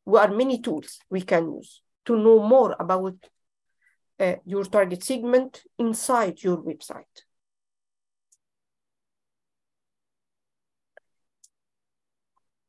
There 0.06 0.22
are 0.22 0.34
many 0.41 0.62
tools 0.62 1.00
we 1.10 1.22
can 1.22 1.44
use 1.58 1.82
to 2.06 2.15
know 2.15 2.39
more 2.41 2.75
about 2.79 3.18
uh, 4.20 4.36
your 4.46 4.66
target 4.66 5.04
segment 5.04 5.64
inside 5.78 6.44
your 6.44 6.58
website. 6.58 7.24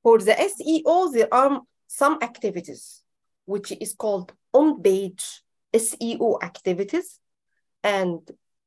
For 0.03 0.19
the 0.19 0.33
SEO, 0.33 1.13
there 1.13 1.33
are 1.33 1.61
some 1.87 2.19
activities, 2.23 3.03
which 3.45 3.73
is 3.73 3.95
called 3.95 4.33
on-page 4.53 5.43
SEO 5.75 6.43
activities, 6.43 7.19
and 7.83 8.21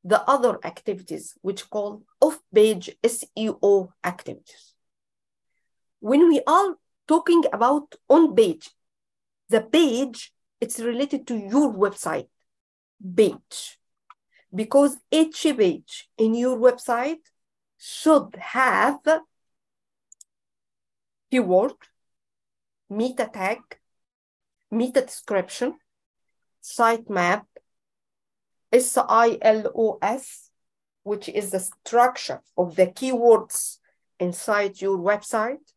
the 0.04 0.22
other 0.28 0.58
activities, 0.64 1.34
which 1.40 1.68
called 1.70 2.04
off-page 2.20 2.96
SEO 3.02 3.88
activities. 4.04 4.74
When 6.00 6.28
we 6.28 6.42
are 6.46 6.76
talking 7.08 7.44
about 7.52 7.94
on-page, 8.08 8.70
the 9.48 9.62
page, 9.62 10.32
it's 10.60 10.78
related 10.78 11.26
to 11.28 11.36
your 11.36 11.72
website 11.72 12.28
page, 13.16 13.78
because 14.54 14.96
each 15.10 15.42
page 15.42 16.08
in 16.16 16.34
your 16.34 16.56
website 16.56 17.18
should 17.78 18.34
have 18.38 19.00
keyword, 21.30 21.74
meta 22.88 23.28
tag, 23.32 23.60
meta 24.70 25.02
description, 25.02 25.74
sitemap, 26.62 27.44
SILOS, 28.72 30.50
which 31.02 31.28
is 31.28 31.50
the 31.50 31.60
structure 31.60 32.40
of 32.56 32.76
the 32.76 32.86
keywords 32.86 33.78
inside 34.18 34.80
your 34.80 34.96
website, 34.98 35.72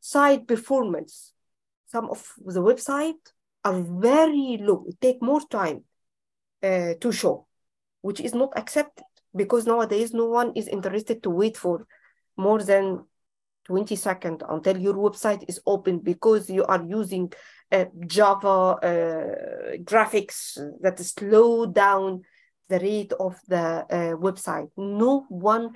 site 0.00 0.46
performance. 0.46 1.32
Some 1.86 2.10
of 2.10 2.34
the 2.44 2.60
website 2.60 3.32
are 3.64 3.80
very 3.80 4.58
low. 4.60 4.84
It 4.88 5.00
take 5.00 5.22
more 5.22 5.40
time 5.48 5.84
uh, 6.62 6.94
to 7.00 7.12
show, 7.12 7.46
which 8.02 8.20
is 8.20 8.34
not 8.34 8.52
accepted 8.56 9.04
because 9.34 9.66
nowadays 9.66 10.12
no 10.12 10.26
one 10.26 10.52
is 10.54 10.68
interested 10.68 11.22
to 11.22 11.30
wait 11.30 11.56
for 11.56 11.86
more 12.36 12.62
than 12.62 13.04
20 13.66 13.96
seconds 13.96 14.42
until 14.48 14.78
your 14.78 14.94
website 14.94 15.44
is 15.48 15.60
open 15.66 15.98
because 15.98 16.48
you 16.48 16.64
are 16.64 16.82
using 16.82 17.30
uh, 17.70 17.84
Java 18.06 18.48
uh, 18.48 19.76
graphics 19.84 20.58
that 20.80 20.98
slow 20.98 21.66
down 21.66 22.22
the 22.68 22.78
rate 22.78 23.12
of 23.20 23.38
the 23.46 23.58
uh, 23.58 24.16
website. 24.16 24.70
No 24.76 25.26
one 25.28 25.72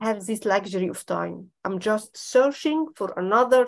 has 0.00 0.26
this 0.26 0.44
luxury 0.44 0.88
of 0.88 1.06
time. 1.06 1.50
I'm 1.64 1.78
just 1.78 2.16
searching 2.16 2.86
for 2.96 3.14
another 3.16 3.66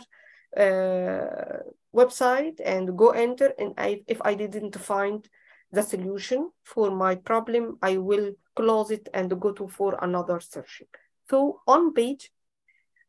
uh, 0.57 1.63
website 1.95 2.61
and 2.65 2.97
go 2.97 3.11
enter 3.11 3.53
and 3.59 3.75
I, 3.79 4.03
if 4.07 4.21
I 4.23 4.35
didn't 4.35 4.77
find 4.77 5.29
the 5.71 5.83
solution 5.83 6.51
for 6.65 6.91
my 6.91 7.15
problem, 7.15 7.79
I 7.83 7.99
will 7.99 8.33
close 8.57 8.91
it 8.91 9.09
and 9.13 9.41
go 9.41 9.53
to 9.53 9.69
for 9.69 9.99
another 10.03 10.41
searching. 10.41 10.89
So 11.31 11.61
on 11.67 11.93
page, 11.93 12.31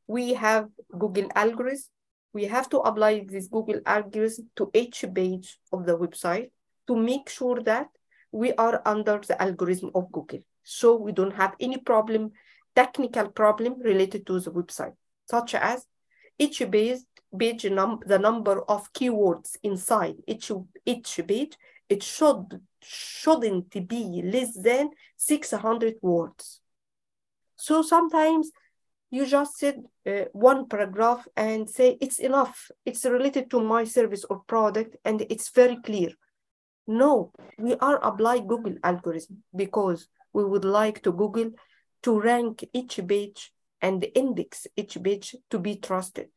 we 0.07 0.33
have 0.33 0.69
Google 0.97 1.29
algorithm. 1.35 1.83
We 2.33 2.45
have 2.45 2.69
to 2.69 2.79
apply 2.79 3.25
this 3.27 3.47
Google 3.47 3.81
algorithm 3.85 4.49
to 4.57 4.69
each 4.73 5.03
page 5.13 5.59
of 5.71 5.85
the 5.85 5.97
website 5.97 6.51
to 6.87 6.95
make 6.95 7.29
sure 7.29 7.61
that 7.63 7.87
we 8.31 8.53
are 8.53 8.81
under 8.85 9.19
the 9.19 9.41
algorithm 9.41 9.91
of 9.95 10.11
Google. 10.11 10.39
So 10.63 10.95
we 10.95 11.11
don't 11.11 11.33
have 11.33 11.55
any 11.59 11.77
problem, 11.77 12.31
technical 12.75 13.29
problem 13.29 13.79
related 13.81 14.27
to 14.27 14.39
the 14.39 14.51
website, 14.51 14.93
such 15.27 15.55
as 15.55 15.87
each 16.37 16.61
page, 16.71 16.99
page 17.37 17.65
num 17.65 17.99
the 18.05 18.19
number 18.19 18.61
of 18.63 18.91
keywords 18.93 19.57
inside 19.63 20.15
each, 20.27 20.51
each 20.85 21.19
page, 21.27 21.57
it 21.89 22.03
should, 22.03 22.61
shouldn't 22.81 23.87
be 23.87 24.21
less 24.23 24.55
than 24.55 24.91
600 25.17 25.95
words. 26.01 26.61
So 27.55 27.81
sometimes 27.81 28.51
you 29.11 29.25
just 29.25 29.57
said 29.57 29.83
uh, 30.07 30.25
one 30.33 30.67
paragraph 30.67 31.27
and 31.35 31.69
say 31.69 31.97
it's 31.99 32.19
enough. 32.19 32.69
It's 32.85 33.05
related 33.05 33.49
to 33.51 33.59
my 33.59 33.83
service 33.83 34.23
or 34.29 34.41
product 34.47 34.95
and 35.03 35.25
it's 35.29 35.49
very 35.49 35.77
clear. 35.77 36.11
No, 36.87 37.31
we 37.57 37.75
are 37.75 37.97
apply 38.03 38.39
Google 38.39 38.75
algorithm 38.83 39.43
because 39.55 40.07
we 40.31 40.45
would 40.45 40.65
like 40.65 41.01
to 41.03 41.11
Google 41.11 41.51
to 42.03 42.19
rank 42.19 42.65
each 42.73 42.99
page 43.07 43.51
and 43.81 44.05
index 44.15 44.67
each 44.75 44.97
page 45.01 45.35
to 45.49 45.59
be 45.59 45.75
trusted. 45.75 46.29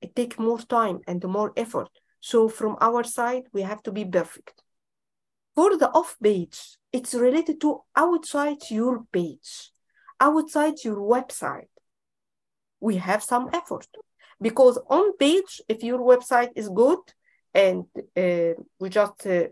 It 0.00 0.14
takes 0.14 0.38
more 0.38 0.58
time 0.58 1.00
and 1.06 1.22
more 1.24 1.52
effort. 1.56 1.90
So 2.20 2.48
from 2.48 2.76
our 2.80 3.04
side, 3.04 3.44
we 3.52 3.62
have 3.62 3.82
to 3.84 3.92
be 3.92 4.04
perfect. 4.04 4.62
For 5.58 5.76
the 5.76 5.90
off 5.90 6.16
page, 6.22 6.78
it's 6.92 7.14
related 7.14 7.60
to 7.62 7.80
outside 7.96 8.70
your 8.70 9.02
page, 9.10 9.72
outside 10.20 10.84
your 10.84 10.98
website. 10.98 11.72
We 12.78 12.98
have 12.98 13.24
some 13.24 13.50
effort 13.52 13.88
because 14.40 14.78
on 14.88 15.16
page, 15.16 15.60
if 15.68 15.82
your 15.82 15.98
website 15.98 16.50
is 16.54 16.68
good 16.68 17.00
and 17.52 17.86
uh, 18.16 18.62
we 18.78 18.88
just 18.88 19.26
uh, 19.26 19.48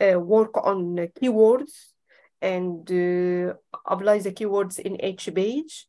uh, 0.00 0.18
work 0.18 0.56
on 0.56 0.96
keywords 1.20 1.72
and 2.40 2.90
uh, 2.90 3.52
apply 3.84 4.20
the 4.20 4.32
keywords 4.32 4.78
in 4.78 4.98
each 5.04 5.28
page. 5.34 5.88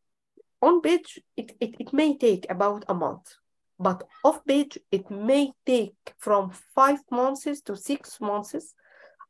On 0.62 0.82
page, 0.82 1.18
it, 1.38 1.56
it, 1.62 1.76
it 1.80 1.94
may 1.94 2.18
take 2.18 2.46
about 2.50 2.84
a 2.90 2.94
month, 2.94 3.36
but 3.80 4.04
off 4.26 4.44
page, 4.44 4.78
it 4.92 5.10
may 5.10 5.54
take 5.66 5.96
from 6.18 6.52
five 6.76 7.00
months 7.10 7.62
to 7.62 7.78
six 7.78 8.20
months 8.20 8.74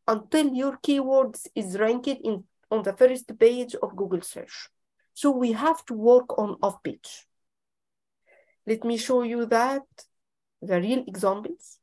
until 0.07 0.47
your 0.53 0.77
keywords 0.77 1.47
is 1.55 1.77
ranked 1.77 2.07
in 2.07 2.43
on 2.71 2.83
the 2.83 2.93
first 2.93 3.37
page 3.37 3.75
of 3.81 3.95
Google 3.95 4.21
search. 4.21 4.69
So 5.13 5.31
we 5.31 5.53
have 5.53 5.83
to 5.85 5.93
work 5.93 6.37
on 6.37 6.57
off 6.61 6.83
page. 6.83 7.25
Let 8.65 8.83
me 8.83 8.97
show 8.97 9.23
you 9.23 9.45
that, 9.47 9.83
the 10.61 10.79
real 10.79 11.03
examples. 11.07 11.79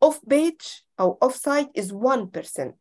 Off 0.00 0.20
page 0.28 0.82
or 0.98 1.18
offsite 1.18 1.70
is 1.74 1.92
1%. 1.92 2.72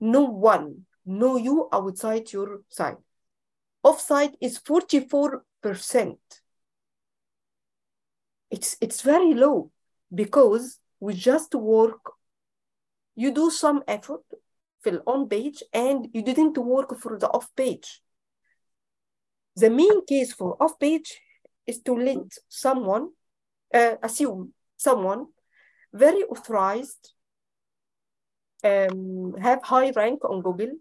No 0.00 0.22
one, 0.22 0.86
no 1.04 1.36
you 1.36 1.68
outside 1.72 2.32
your 2.32 2.60
site. 2.68 2.96
Offsite 3.84 4.34
is 4.40 4.58
44%. 4.58 6.16
It's, 8.50 8.76
it's 8.80 9.02
very 9.02 9.34
low 9.34 9.70
because 10.14 10.78
we 11.00 11.14
just 11.14 11.54
work, 11.54 12.00
you 13.18 13.32
do 13.32 13.50
some 13.50 13.82
effort, 13.88 14.22
fill 14.84 15.02
on 15.04 15.28
page, 15.28 15.64
and 15.72 16.08
you 16.14 16.22
didn't 16.22 16.56
work 16.56 16.96
for 17.00 17.18
the 17.18 17.28
off 17.28 17.48
page. 17.56 18.00
The 19.56 19.70
main 19.70 20.06
case 20.06 20.32
for 20.32 20.56
off 20.62 20.78
page 20.78 21.20
is 21.66 21.80
to 21.82 21.94
let 21.94 22.28
someone, 22.48 23.08
uh, 23.74 23.96
assume 24.04 24.54
someone 24.76 25.26
very 25.92 26.22
authorized, 26.32 27.12
um, 28.62 29.34
have 29.46 29.64
high 29.64 29.90
rank 29.90 30.24
on 30.24 30.40
Google, 30.40 30.74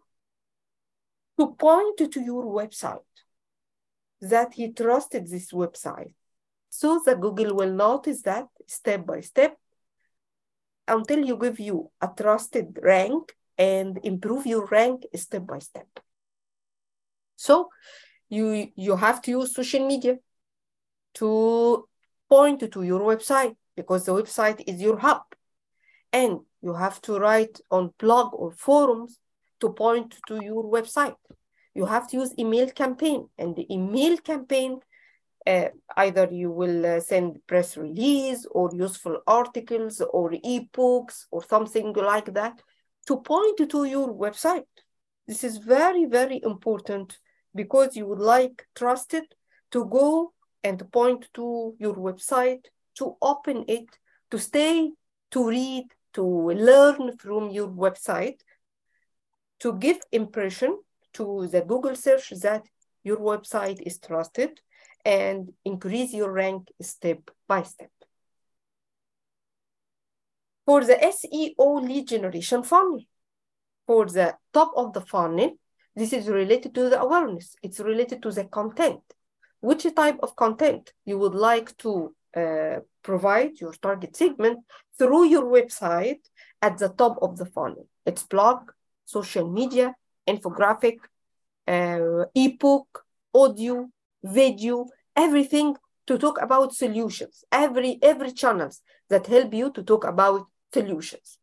to 1.40 1.56
point 1.56 1.98
to 1.98 2.22
your 2.22 2.46
website 2.46 3.14
that 4.22 4.54
he 4.54 4.72
trusted 4.72 5.28
this 5.28 5.52
website. 5.52 6.14
So 6.70 7.02
the 7.04 7.16
Google 7.16 7.56
will 7.56 7.74
notice 7.74 8.22
that 8.22 8.46
step 8.68 9.08
by 9.08 9.22
step 9.22 9.58
until 10.88 11.26
you 11.26 11.38
give 11.38 11.60
you 11.60 11.92
a 12.02 12.10
trusted 12.16 12.78
rank 12.82 13.34
and 13.58 14.00
improve 14.04 14.46
your 14.46 14.66
rank 14.68 15.06
step 15.16 15.46
by 15.46 15.60
step. 15.60 15.88
So 17.36 17.70
you, 18.30 18.68
you 18.76 18.96
have 18.96 19.22
to 19.24 19.32
use 19.32 19.54
social 19.54 19.86
media 19.88 20.18
to 21.16 21.88
point 22.30 22.72
to 22.72 22.84
your 22.84 23.02
website 23.02 23.56
because 23.76 24.06
the 24.06 24.14
website 24.14 24.64
is 24.68 24.82
your 24.82 24.98
hub. 24.98 25.24
And 26.14 26.40
you 26.62 26.74
have 26.74 27.02
to 27.02 27.20
write 27.20 27.60
on 27.70 27.94
blog 28.00 28.34
or 28.34 28.52
forums 28.52 29.20
to 29.60 29.72
point 29.72 30.16
to 30.28 30.44
your 30.44 30.64
website. 30.64 31.16
You 31.74 31.86
have 31.86 32.10
to 32.10 32.18
use 32.18 32.34
email 32.40 32.70
campaign 32.70 33.28
and 33.38 33.56
the 33.56 33.72
email 33.72 34.18
campaign 34.18 34.80
uh, 35.48 35.70
either 35.96 36.28
you 36.30 36.52
will 36.52 36.86
uh, 36.86 37.00
send 37.00 37.40
press 37.48 37.78
release 37.78 38.46
or 38.52 38.70
useful 38.74 39.22
articles 39.26 40.02
or 40.02 40.32
ebooks 40.32 41.26
or 41.32 41.42
something 41.44 41.94
like 41.94 42.34
that 42.34 42.62
to 43.08 43.18
point 43.22 43.58
to 43.70 43.86
your 43.86 44.14
website. 44.14 44.66
This 45.26 45.44
is 45.44 45.58
very, 45.58 46.06
very 46.06 46.42
important 46.44 47.18
because 47.56 47.96
you 47.96 48.06
would 48.08 48.20
like 48.20 48.68
trusted 48.76 49.24
to 49.72 49.86
go 49.86 50.34
and 50.64 50.92
point 50.92 51.30
to 51.36 51.76
your 51.80 51.96
website, 51.96 52.66
to 52.96 53.16
open 53.22 53.64
it, 53.68 53.88
to 54.32 54.38
stay, 54.38 54.92
to 55.32 55.48
read, 55.48 55.86
to 56.14 56.24
learn 56.26 57.18
from 57.18 57.50
your 57.50 57.70
website, 57.70 58.40
to 59.60 59.74
give 59.78 60.00
impression 60.12 60.78
to 61.14 61.48
the 61.48 61.62
Google 61.62 61.96
search 61.96 62.30
that 62.42 62.66
your 63.04 63.18
website 63.18 63.82
is 63.86 63.98
trusted 64.00 64.60
and 65.08 65.54
increase 65.64 66.14
your 66.14 66.32
rank 66.34 66.70
step 66.82 67.32
by 67.48 67.64
step. 67.64 67.92
For 70.66 70.84
the 70.84 70.96
SEO 70.96 71.82
lead 71.88 72.10
generation 72.10 72.62
funnel, 72.62 73.00
for 73.88 74.06
the 74.08 74.36
top 74.54 74.74
of 74.76 74.92
the 74.92 75.00
funnel, 75.00 75.52
this 75.96 76.12
is 76.12 76.28
related 76.28 76.76
to 76.76 76.90
the 76.90 77.00
awareness. 77.00 77.56
It's 77.64 77.80
related 77.80 78.22
to 78.24 78.32
the 78.32 78.44
content. 78.44 79.00
Which 79.62 79.88
type 79.96 80.20
of 80.22 80.36
content 80.36 80.92
you 81.06 81.18
would 81.20 81.34
like 81.34 81.76
to 81.78 82.14
uh, 82.36 82.80
provide 83.02 83.62
your 83.62 83.72
target 83.82 84.14
segment 84.18 84.60
through 85.00 85.28
your 85.28 85.46
website 85.46 86.20
at 86.62 86.78
the 86.78 86.90
top 86.90 87.18
of 87.22 87.38
the 87.38 87.46
funnel. 87.46 87.88
It's 88.06 88.24
blog, 88.24 88.72
social 89.06 89.50
media, 89.50 89.96
infographic, 90.28 90.98
uh, 91.66 92.26
ebook, 92.36 93.06
audio, 93.34 93.90
video, 94.22 94.86
everything 95.18 95.76
to 96.06 96.18
talk 96.18 96.40
about 96.42 96.74
solutions, 96.74 97.44
every, 97.52 98.00
every 98.02 98.32
channels 98.32 98.82
that 99.10 99.28
help 99.28 99.54
you 99.54 99.72
to 99.72 99.84
talk 99.84 100.06
about 100.06 100.46
solutions. 100.74 101.40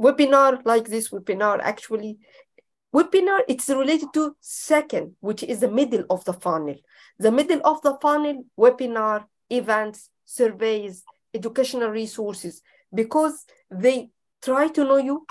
Webinar 0.00 0.60
like 0.64 0.86
this 0.88 1.08
webinar, 1.08 1.58
actually, 1.62 2.18
webinar, 2.94 3.40
it's 3.48 3.68
related 3.68 4.12
to 4.12 4.36
second, 4.40 5.16
which 5.20 5.42
is 5.42 5.60
the 5.60 5.70
middle 5.70 6.04
of 6.10 6.24
the 6.26 6.34
funnel. 6.34 6.76
The 7.18 7.32
middle 7.32 7.60
of 7.64 7.80
the 7.82 7.96
funnel, 8.00 8.44
webinar, 8.58 9.24
events, 9.50 10.10
surveys, 10.24 11.02
educational 11.34 11.88
resources, 11.88 12.62
because 12.94 13.46
they 13.70 14.10
try 14.42 14.68
to 14.68 14.84
know 14.84 14.98
you, 14.98 15.26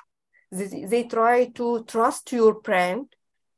they, 0.51 0.85
they 0.85 1.03
try 1.03 1.45
to 1.55 1.83
trust 1.85 2.31
your 2.31 2.55
brand, 2.61 3.07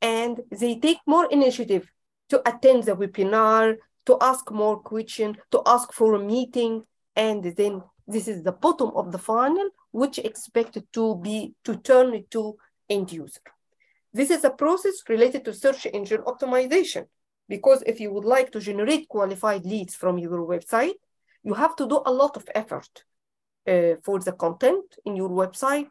and 0.00 0.40
they 0.50 0.78
take 0.78 0.98
more 1.06 1.26
initiative 1.30 1.90
to 2.28 2.48
attend 2.48 2.84
the 2.84 2.96
webinar, 2.96 3.76
to 4.06 4.16
ask 4.20 4.50
more 4.50 4.78
questions, 4.80 5.36
to 5.50 5.62
ask 5.66 5.92
for 5.92 6.14
a 6.14 6.18
meeting, 6.18 6.82
and 7.14 7.44
then 7.44 7.82
this 8.06 8.28
is 8.28 8.42
the 8.42 8.52
bottom 8.52 8.90
of 8.94 9.12
the 9.12 9.18
funnel, 9.18 9.68
which 9.90 10.18
expected 10.18 10.86
to 10.92 11.16
be 11.16 11.54
to 11.64 11.76
turn 11.76 12.24
to 12.30 12.56
end 12.88 13.12
user. 13.12 13.40
This 14.12 14.30
is 14.30 14.44
a 14.44 14.50
process 14.50 14.94
related 15.08 15.44
to 15.44 15.52
search 15.52 15.86
engine 15.92 16.22
optimization, 16.22 17.06
because 17.48 17.82
if 17.86 18.00
you 18.00 18.12
would 18.12 18.24
like 18.24 18.50
to 18.52 18.60
generate 18.60 19.08
qualified 19.08 19.64
leads 19.64 19.94
from 19.94 20.18
your 20.18 20.46
website, 20.46 20.94
you 21.42 21.54
have 21.54 21.76
to 21.76 21.86
do 21.86 22.00
a 22.04 22.12
lot 22.12 22.36
of 22.36 22.48
effort 22.54 23.04
uh, 23.66 23.94
for 24.02 24.18
the 24.20 24.32
content 24.32 24.84
in 25.04 25.16
your 25.16 25.30
website 25.30 25.88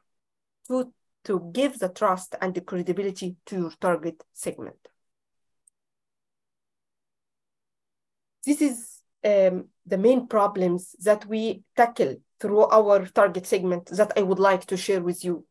to, 0.67 0.91
to 1.23 1.51
give 1.53 1.77
the 1.79 1.89
trust 1.89 2.35
and 2.41 2.53
the 2.55 2.61
credibility 2.61 3.35
to 3.45 3.55
your 3.55 3.71
target 3.79 4.23
segment. 4.33 4.77
This 8.47 8.61
is 8.61 9.01
um, 9.25 9.65
the 9.85 9.97
main 9.97 10.25
problems 10.25 10.95
that 11.03 11.25
we 11.25 11.63
tackle 11.75 12.15
through 12.39 12.65
our 12.67 13.05
target 13.07 13.45
segment 13.45 13.87
that 13.87 14.13
I 14.15 14.21
would 14.21 14.39
like 14.39 14.65
to 14.67 14.77
share 14.77 15.01
with 15.01 15.25
you. 15.25 15.45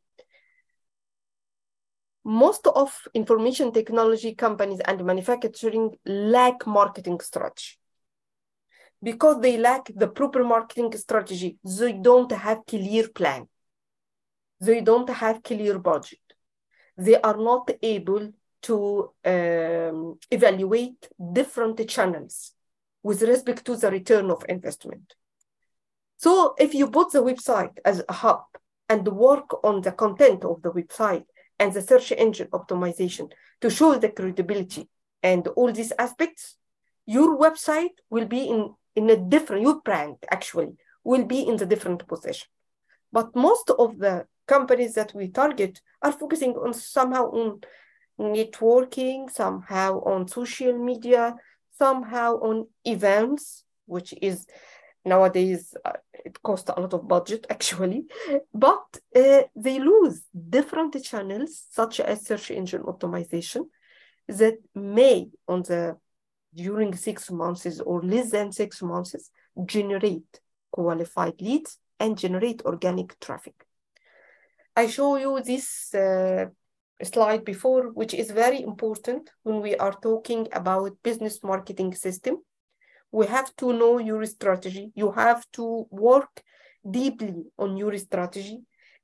Most 2.25 2.67
of 2.67 3.07
information 3.13 3.71
technology 3.71 4.35
companies 4.35 4.81
and 4.81 5.05
manufacturing 5.05 5.91
lack 6.07 6.67
marketing 6.67 7.21
strategy. 7.21 7.77
Because 9.03 9.43
they 9.43 9.59
lack 9.59 9.91
the 9.95 10.09
proper 10.09 10.43
marketing 10.43 10.91
strategy, 10.97 11.59
they 11.63 11.93
don't 11.93 12.33
have 12.33 12.65
clear 12.67 13.09
plan. 13.09 13.47
They 14.59 14.81
don't 14.81 15.11
have 15.11 15.43
clear 15.43 15.79
budget. 15.79 16.21
They 16.97 17.21
are 17.21 17.37
not 17.37 17.71
able 17.83 18.33
to 18.63 19.11
um, 19.23 20.19
evaluate 20.31 21.11
different 21.35 21.87
channels 21.87 22.56
with 23.07 23.23
respect 23.23 23.64
to 23.64 23.77
the 23.77 23.88
return 23.88 24.33
of 24.33 24.45
investment. 24.49 25.14
So 26.16 26.57
if 26.59 26.75
you 26.75 26.90
put 26.90 27.12
the 27.12 27.23
website 27.23 27.77
as 27.85 28.03
a 28.09 28.12
hub 28.12 28.47
and 28.88 29.07
work 29.07 29.49
on 29.62 29.83
the 29.83 29.92
content 29.92 30.45
of 30.45 30.61
the 30.62 30.73
website 30.73 31.27
and 31.61 31.73
the 31.73 31.83
search 31.83 32.11
engine 32.11 32.49
optimization 32.49 33.31
to 33.61 33.71
show 33.71 33.95
the 33.95 34.09
credibility 34.09 34.88
and 35.23 35.47
all 35.57 35.71
these 35.71 35.92
aspects, 36.01 36.57
your 37.07 37.38
website 37.38 37.97
will 38.11 38.27
be 38.27 38.42
in, 38.49 38.75
in 38.97 39.09
a 39.09 39.16
different, 39.16 39.62
your 39.62 39.81
brand 39.83 40.16
actually 40.29 40.73
will 41.05 41.25
be 41.25 41.47
in 41.47 41.57
the 41.59 41.66
different 41.66 42.09
position. 42.09 42.49
But 43.12 43.37
most 43.37 43.71
of 43.71 43.99
the 44.01 44.27
companies 44.49 44.95
that 44.95 45.14
we 45.14 45.29
target 45.29 45.81
are 46.03 46.11
focusing 46.11 46.55
on 46.55 46.75
somehow 46.75 47.27
on 47.31 47.61
networking, 48.19 49.31
somehow 49.31 50.01
on 50.01 50.27
social 50.27 50.77
media, 50.77 51.37
somehow 51.79 52.37
on 52.37 52.67
events, 52.85 53.65
which 53.87 54.15
is 54.21 54.47
nowadays 55.05 55.75
uh, 55.85 55.93
it 56.12 56.43
costs 56.43 56.69
a 56.69 56.81
lot 56.81 56.93
of 56.93 57.07
budget 57.07 57.47
actually. 57.51 58.07
But 58.53 58.85
uh, 59.15 59.43
they 59.55 59.79
lose 59.79 60.23
different 60.49 61.03
channels 61.03 61.65
such 61.71 62.01
as 62.01 62.27
search 62.27 62.51
engine 62.51 62.83
optimization 62.83 63.67
that 64.29 64.59
may 64.75 65.29
on 65.47 65.62
the 65.62 65.97
during 66.55 66.97
six 66.97 67.31
months 67.31 67.81
or 67.81 68.03
less 68.03 68.31
than 68.31 68.51
six 68.51 68.83
months 68.83 69.31
generate 69.67 70.41
qualified 70.71 71.41
leads 71.41 71.79
and 72.01 72.19
generate 72.19 72.62
organic 72.65 73.19
traffic. 73.21 73.67
I 74.75 74.87
show 74.89 75.17
you 75.17 75.41
this 75.43 75.95
uh, 75.95 76.47
slide 77.03 77.45
before 77.45 77.93
which 77.93 78.15
is 78.15 78.31
very 78.31 78.63
important 78.63 79.31
when 79.43 79.61
we 79.61 79.77
are 79.77 79.95
talking 80.03 80.49
about 80.53 80.97
business 81.03 81.43
marketing 81.43 81.95
system 81.95 82.39
we 83.13 83.27
have 83.27 83.55
to 83.57 83.73
know 83.73 83.99
your 83.99 84.25
strategy. 84.27 84.93
You 84.95 85.13
have 85.13 85.51
to 85.53 85.87
work 85.91 86.43
deeply 86.89 87.45
on 87.59 87.77
your 87.77 87.97
strategy. 87.97 88.59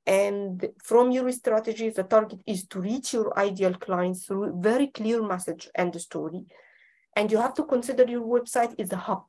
And 0.05 0.69
from 0.83 1.13
your 1.13 1.31
strategy, 1.33 1.91
the 1.91 2.03
target 2.03 2.41
is 2.47 2.67
to 2.69 2.81
reach 2.81 3.13
your 3.13 3.39
ideal 3.39 3.75
clients 3.75 4.27
through 4.27 4.61
very 4.61 4.89
clear 4.89 5.23
message 5.23 5.69
and 5.75 5.99
story. 6.01 6.45
And 7.15 7.31
you 7.31 7.39
have 7.39 7.55
to 7.55 7.65
consider 7.65 8.05
your 8.05 8.27
website 8.27 8.75
is 8.79 8.93
a 8.93 8.97
hub 8.97 9.25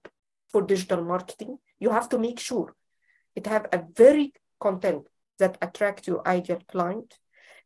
for 0.52 0.62
digital 0.64 1.04
marketing. 1.04 1.60
You 1.80 1.92
have 1.92 2.10
to 2.10 2.18
make 2.18 2.40
sure 2.40 2.76
it 3.36 3.46
have 3.48 3.68
a 3.72 3.84
very 3.96 4.34
content 4.60 5.08
that 5.40 5.58
attract 5.62 6.08
your 6.08 6.28
ideal 6.28 6.62
client 6.68 7.20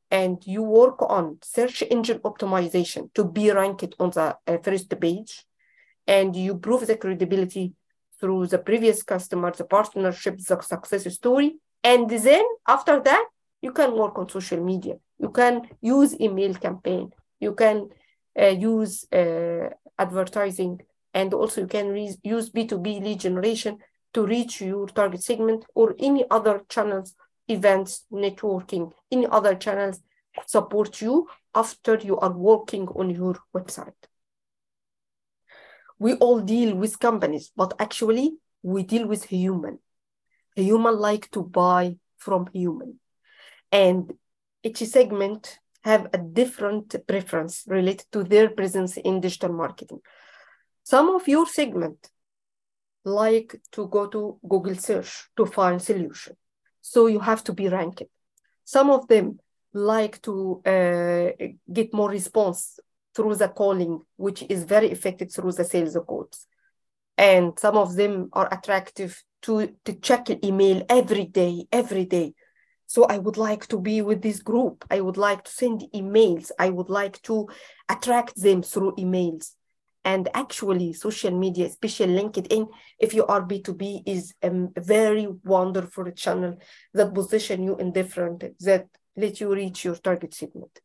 and 0.09 0.45
you 0.45 0.63
work 0.63 1.01
on 1.01 1.37
search 1.41 1.83
engine 1.89 2.19
optimization 2.19 3.13
to 3.13 3.25
be 3.25 3.51
ranked 3.51 3.93
on 3.99 4.09
the 4.11 4.37
uh, 4.47 4.57
first 4.63 4.89
page 4.99 5.45
and 6.07 6.35
you 6.35 6.57
prove 6.57 6.87
the 6.87 6.95
credibility 6.95 7.73
through 8.19 8.47
the 8.47 8.57
previous 8.57 9.03
customer, 9.03 9.51
the 9.51 9.65
partnership, 9.65 10.37
the 10.37 10.61
success 10.61 11.13
story. 11.13 11.57
And 11.83 12.09
then 12.09 12.45
after 12.67 12.99
that, 13.01 13.25
you 13.61 13.71
can 13.71 13.95
work 13.95 14.17
on 14.17 14.29
social 14.29 14.63
media. 14.63 14.95
You 15.19 15.29
can 15.29 15.61
use 15.81 16.19
email 16.19 16.53
campaign. 16.55 17.11
You 17.39 17.53
can 17.53 17.89
uh, 18.39 18.47
use 18.47 19.05
uh, 19.11 19.69
advertising. 19.97 20.81
And 21.13 21.33
also 21.33 21.61
you 21.61 21.67
can 21.67 21.95
use 22.23 22.49
B2B 22.49 23.03
lead 23.03 23.19
generation 23.19 23.79
to 24.13 24.25
reach 24.25 24.61
your 24.61 24.87
target 24.87 25.23
segment 25.23 25.65
or 25.75 25.95
any 25.99 26.25
other 26.29 26.61
channels, 26.69 27.15
events, 27.47 28.05
networking, 28.11 28.91
any 29.11 29.27
other 29.27 29.55
channels 29.55 29.99
support 30.45 31.01
you 31.01 31.27
after 31.55 31.95
you 31.95 32.17
are 32.19 32.31
working 32.31 32.87
on 32.89 33.09
your 33.09 33.37
website. 33.55 33.93
We 35.99 36.13
all 36.15 36.41
deal 36.41 36.75
with 36.75 36.99
companies, 36.99 37.51
but 37.55 37.73
actually 37.79 38.37
we 38.61 38.83
deal 38.83 39.07
with 39.07 39.23
human. 39.25 39.79
Human 40.55 40.97
like 40.97 41.31
to 41.31 41.41
buy 41.41 41.97
from 42.17 42.47
human. 42.53 42.99
And 43.71 44.13
each 44.63 44.77
segment 44.77 45.59
have 45.83 46.07
a 46.13 46.17
different 46.17 46.95
preference 47.07 47.63
related 47.67 48.05
to 48.11 48.23
their 48.23 48.49
presence 48.49 48.97
in 48.97 49.21
digital 49.21 49.53
marketing. 49.53 49.99
Some 50.83 51.09
of 51.09 51.27
your 51.27 51.47
segment 51.47 52.09
like 53.03 53.55
to 53.71 53.87
go 53.87 54.07
to 54.07 54.39
Google 54.47 54.75
search 54.75 55.29
to 55.37 55.45
find 55.45 55.81
solution. 55.81 56.35
So 56.89 57.07
you 57.07 57.19
have 57.19 57.43
to 57.43 57.53
be 57.53 57.67
ranked. 57.67 58.03
Some 58.63 58.89
of 58.89 59.09
them 59.09 59.39
like 59.73 60.21
to 60.21 60.61
uh, 60.65 61.45
get 61.71 61.93
more 61.93 62.09
response 62.09 62.79
through 63.13 63.35
the 63.35 63.49
calling, 63.49 63.99
which 64.15 64.43
is 64.47 64.63
very 64.63 64.89
effective 64.89 65.29
through 65.33 65.51
the 65.51 65.65
sales 65.65 65.97
codes. 66.07 66.47
And 67.17 67.59
some 67.59 67.75
of 67.75 67.95
them 67.95 68.29
are 68.31 68.47
attractive 68.53 69.21
to, 69.41 69.75
to 69.83 69.93
check 69.95 70.29
email 70.45 70.85
every 70.87 71.25
day, 71.25 71.67
every 71.73 72.05
day. 72.05 72.33
So 72.85 73.03
I 73.03 73.17
would 73.17 73.35
like 73.35 73.67
to 73.67 73.79
be 73.79 74.01
with 74.01 74.21
this 74.21 74.41
group. 74.41 74.85
I 74.89 75.01
would 75.01 75.17
like 75.17 75.43
to 75.43 75.51
send 75.51 75.83
emails. 75.93 76.51
I 76.57 76.69
would 76.69 76.89
like 76.89 77.21
to 77.23 77.49
attract 77.89 78.41
them 78.41 78.63
through 78.63 78.95
emails. 78.95 79.56
And 80.13 80.29
actually, 80.33 80.93
social 80.93 81.37
media, 81.37 81.65
especially 81.65 82.13
LinkedIn, 82.15 82.69
if 82.97 83.13
you 83.13 83.25
are 83.25 83.41
B2B, 83.41 84.03
is 84.05 84.33
a 84.41 84.49
very 84.79 85.27
wonderful 85.43 86.09
channel 86.11 86.57
that 86.93 87.13
position 87.13 87.61
you 87.61 87.75
in 87.75 87.91
different, 87.91 88.39
that 88.61 88.87
let 89.17 89.41
you 89.41 89.53
reach 89.53 89.83
your 89.83 89.95
target 89.95 90.33
segment. 90.33 90.79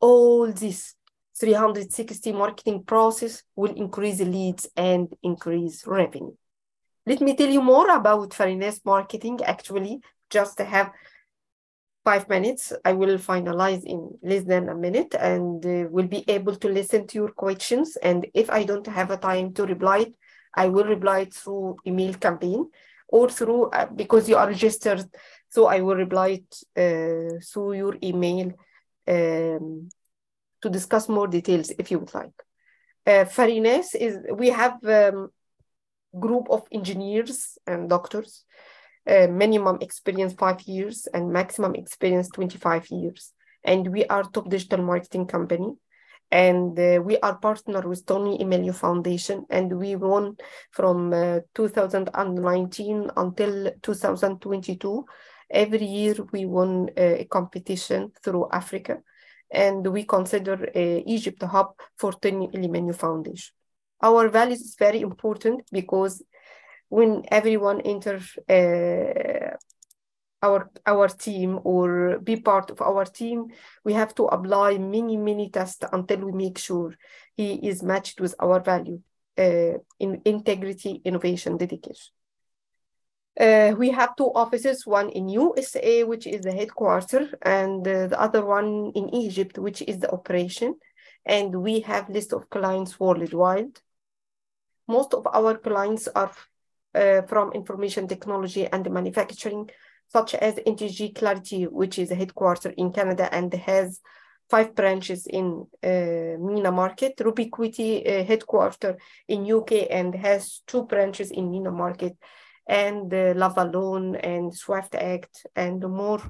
All 0.00 0.50
this 0.50 0.96
360 1.38 2.32
marketing 2.32 2.82
process 2.82 3.44
will 3.54 3.74
increase 3.74 4.18
leads 4.18 4.66
and 4.76 5.06
increase 5.22 5.86
revenue. 5.86 6.34
Let 7.06 7.20
me 7.20 7.36
tell 7.36 7.50
you 7.50 7.62
more 7.62 7.88
about 7.90 8.30
Farinas 8.30 8.80
marketing. 8.84 9.38
Actually, 9.44 10.00
just 10.30 10.56
to 10.56 10.64
have 10.64 10.90
five 12.04 12.28
minutes. 12.28 12.72
I 12.84 12.92
will 12.92 13.18
finalize 13.18 13.82
in 13.84 14.16
less 14.22 14.44
than 14.44 14.68
a 14.68 14.74
minute 14.74 15.14
and 15.18 15.64
uh, 15.64 15.88
will 15.90 16.06
be 16.06 16.24
able 16.28 16.54
to 16.56 16.68
listen 16.68 17.06
to 17.08 17.18
your 17.18 17.30
questions. 17.30 17.96
And 17.96 18.26
if 18.34 18.50
I 18.50 18.64
don't 18.64 18.86
have 18.86 19.10
a 19.10 19.16
time 19.16 19.54
to 19.54 19.64
reply, 19.64 20.12
I 20.54 20.68
will 20.68 20.84
reply 20.84 21.24
through 21.24 21.78
email 21.86 22.14
campaign 22.14 22.70
or 23.08 23.28
through, 23.28 23.70
uh, 23.70 23.86
because 23.86 24.28
you 24.28 24.36
are 24.36 24.48
registered, 24.48 25.04
so 25.48 25.66
I 25.66 25.80
will 25.80 25.96
reply 25.96 26.42
uh, 26.76 27.38
through 27.42 27.72
your 27.74 27.96
email 28.02 28.52
um, 29.08 29.88
to 30.62 30.70
discuss 30.70 31.08
more 31.08 31.28
details 31.28 31.70
if 31.78 31.90
you 31.90 31.98
would 31.98 32.14
like. 32.14 32.32
Uh, 33.06 33.24
Farinas 33.24 33.94
is, 33.94 34.18
we 34.32 34.48
have 34.48 34.82
um, 34.84 35.30
group 36.18 36.48
of 36.50 36.62
engineers 36.72 37.58
and 37.66 37.88
doctors 37.88 38.44
uh, 39.06 39.26
minimum 39.28 39.78
experience 39.80 40.32
five 40.32 40.60
years 40.62 41.06
and 41.12 41.32
maximum 41.32 41.74
experience 41.74 42.28
25 42.30 42.88
years. 42.90 43.32
And 43.62 43.88
we 43.88 44.04
are 44.06 44.22
top 44.22 44.48
digital 44.48 44.82
marketing 44.82 45.26
company. 45.26 45.74
And 46.30 46.78
uh, 46.78 47.00
we 47.04 47.18
are 47.18 47.38
partner 47.38 47.80
with 47.86 48.06
Tony 48.06 48.38
Elumelu 48.38 48.74
Foundation. 48.74 49.44
And 49.50 49.78
we 49.78 49.96
won 49.96 50.36
from 50.70 51.12
uh, 51.12 51.40
2019 51.54 53.10
until 53.16 53.70
2022. 53.82 55.04
Every 55.50 55.84
year 55.84 56.16
we 56.32 56.46
won 56.46 56.88
a 56.96 57.26
competition 57.30 58.10
through 58.22 58.48
Africa. 58.50 58.98
And 59.50 59.86
we 59.86 60.04
consider 60.04 60.68
Egypt 60.74 61.42
a 61.42 61.46
hub 61.46 61.74
for 61.96 62.12
Tony 62.14 62.48
Elumelu 62.48 62.94
Foundation. 62.94 63.52
Our 64.02 64.28
values 64.28 64.60
is 64.60 64.76
very 64.78 65.00
important 65.00 65.62
because 65.70 66.22
when 66.88 67.24
everyone 67.30 67.80
enters 67.80 68.36
uh, 68.48 69.56
our 70.42 70.70
our 70.86 71.08
team 71.08 71.60
or 71.64 72.18
be 72.18 72.36
part 72.36 72.70
of 72.70 72.80
our 72.82 73.04
team, 73.04 73.46
we 73.84 73.92
have 73.94 74.14
to 74.14 74.24
apply 74.24 74.78
many 74.78 75.16
many 75.16 75.50
tests 75.50 75.84
until 75.92 76.20
we 76.26 76.32
make 76.32 76.58
sure 76.58 76.94
he 77.36 77.54
is 77.54 77.82
matched 77.82 78.20
with 78.20 78.34
our 78.38 78.60
value 78.60 79.00
uh, 79.38 79.78
in 79.98 80.20
integrity, 80.24 81.00
innovation, 81.04 81.56
dedication. 81.56 82.12
Uh, 83.38 83.74
we 83.76 83.90
have 83.90 84.14
two 84.14 84.30
offices, 84.32 84.86
one 84.86 85.10
in 85.10 85.28
USA, 85.28 86.04
which 86.04 86.26
is 86.26 86.42
the 86.42 86.52
headquarters, 86.52 87.34
and 87.42 87.86
uh, 87.86 88.06
the 88.06 88.20
other 88.20 88.44
one 88.44 88.92
in 88.94 89.12
Egypt, 89.12 89.58
which 89.58 89.82
is 89.82 89.98
the 89.98 90.10
operation. 90.12 90.76
And 91.26 91.62
we 91.62 91.80
have 91.80 92.08
list 92.08 92.32
of 92.32 92.48
clients 92.48 93.00
worldwide. 93.00 93.80
Most 94.86 95.14
of 95.14 95.26
our 95.26 95.56
clients 95.56 96.06
are 96.14 96.30
uh, 96.94 97.22
from 97.22 97.52
information 97.52 98.06
technology 98.08 98.66
and 98.66 98.90
manufacturing, 98.90 99.70
such 100.08 100.34
as 100.34 100.54
NTG 100.54 101.14
Clarity, 101.14 101.64
which 101.64 101.98
is 101.98 102.10
a 102.10 102.14
headquarter 102.14 102.70
in 102.76 102.92
Canada 102.92 103.32
and 103.32 103.52
has 103.54 104.00
five 104.48 104.74
branches 104.74 105.26
in 105.26 105.66
uh, 105.82 106.36
MENA 106.38 106.72
market. 106.72 107.14
Rubiquity 107.20 108.06
uh, 108.06 108.24
headquarter 108.24 108.96
in 109.28 109.50
UK 109.50 109.86
and 109.90 110.14
has 110.14 110.62
two 110.66 110.84
branches 110.84 111.30
in 111.30 111.50
MENA 111.50 111.70
market, 111.70 112.16
and 112.66 113.12
uh, 113.12 113.34
Lavalone 113.34 114.18
and 114.22 114.54
Swift 114.54 114.94
Act 114.94 115.46
and 115.56 115.80
more 115.82 116.20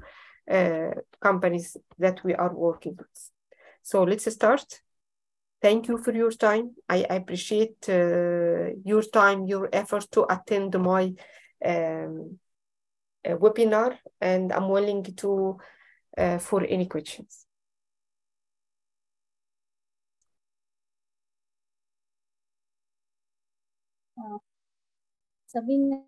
uh, 0.50 0.90
companies 1.20 1.76
that 1.98 2.22
we 2.24 2.34
are 2.34 2.54
working 2.54 2.96
with. 2.96 3.30
So 3.82 4.02
let's 4.04 4.30
start. 4.32 4.83
Thank 5.64 5.88
you 5.88 5.96
for 5.96 6.12
your 6.12 6.30
time. 6.30 6.66
I 6.90 6.98
appreciate 7.18 7.88
uh, 7.88 8.66
your 8.84 9.02
time, 9.02 9.46
your 9.46 9.70
effort 9.72 10.06
to 10.12 10.20
attend 10.36 10.78
my 10.78 11.04
um, 11.64 12.38
uh, 13.26 13.36
webinar, 13.44 13.98
and 14.20 14.52
I'm 14.52 14.68
willing 14.68 15.04
to 15.22 15.58
uh, 16.18 16.38
for 16.38 16.64
any 16.64 16.86
questions. 16.86 17.46
Sabina 25.50 25.98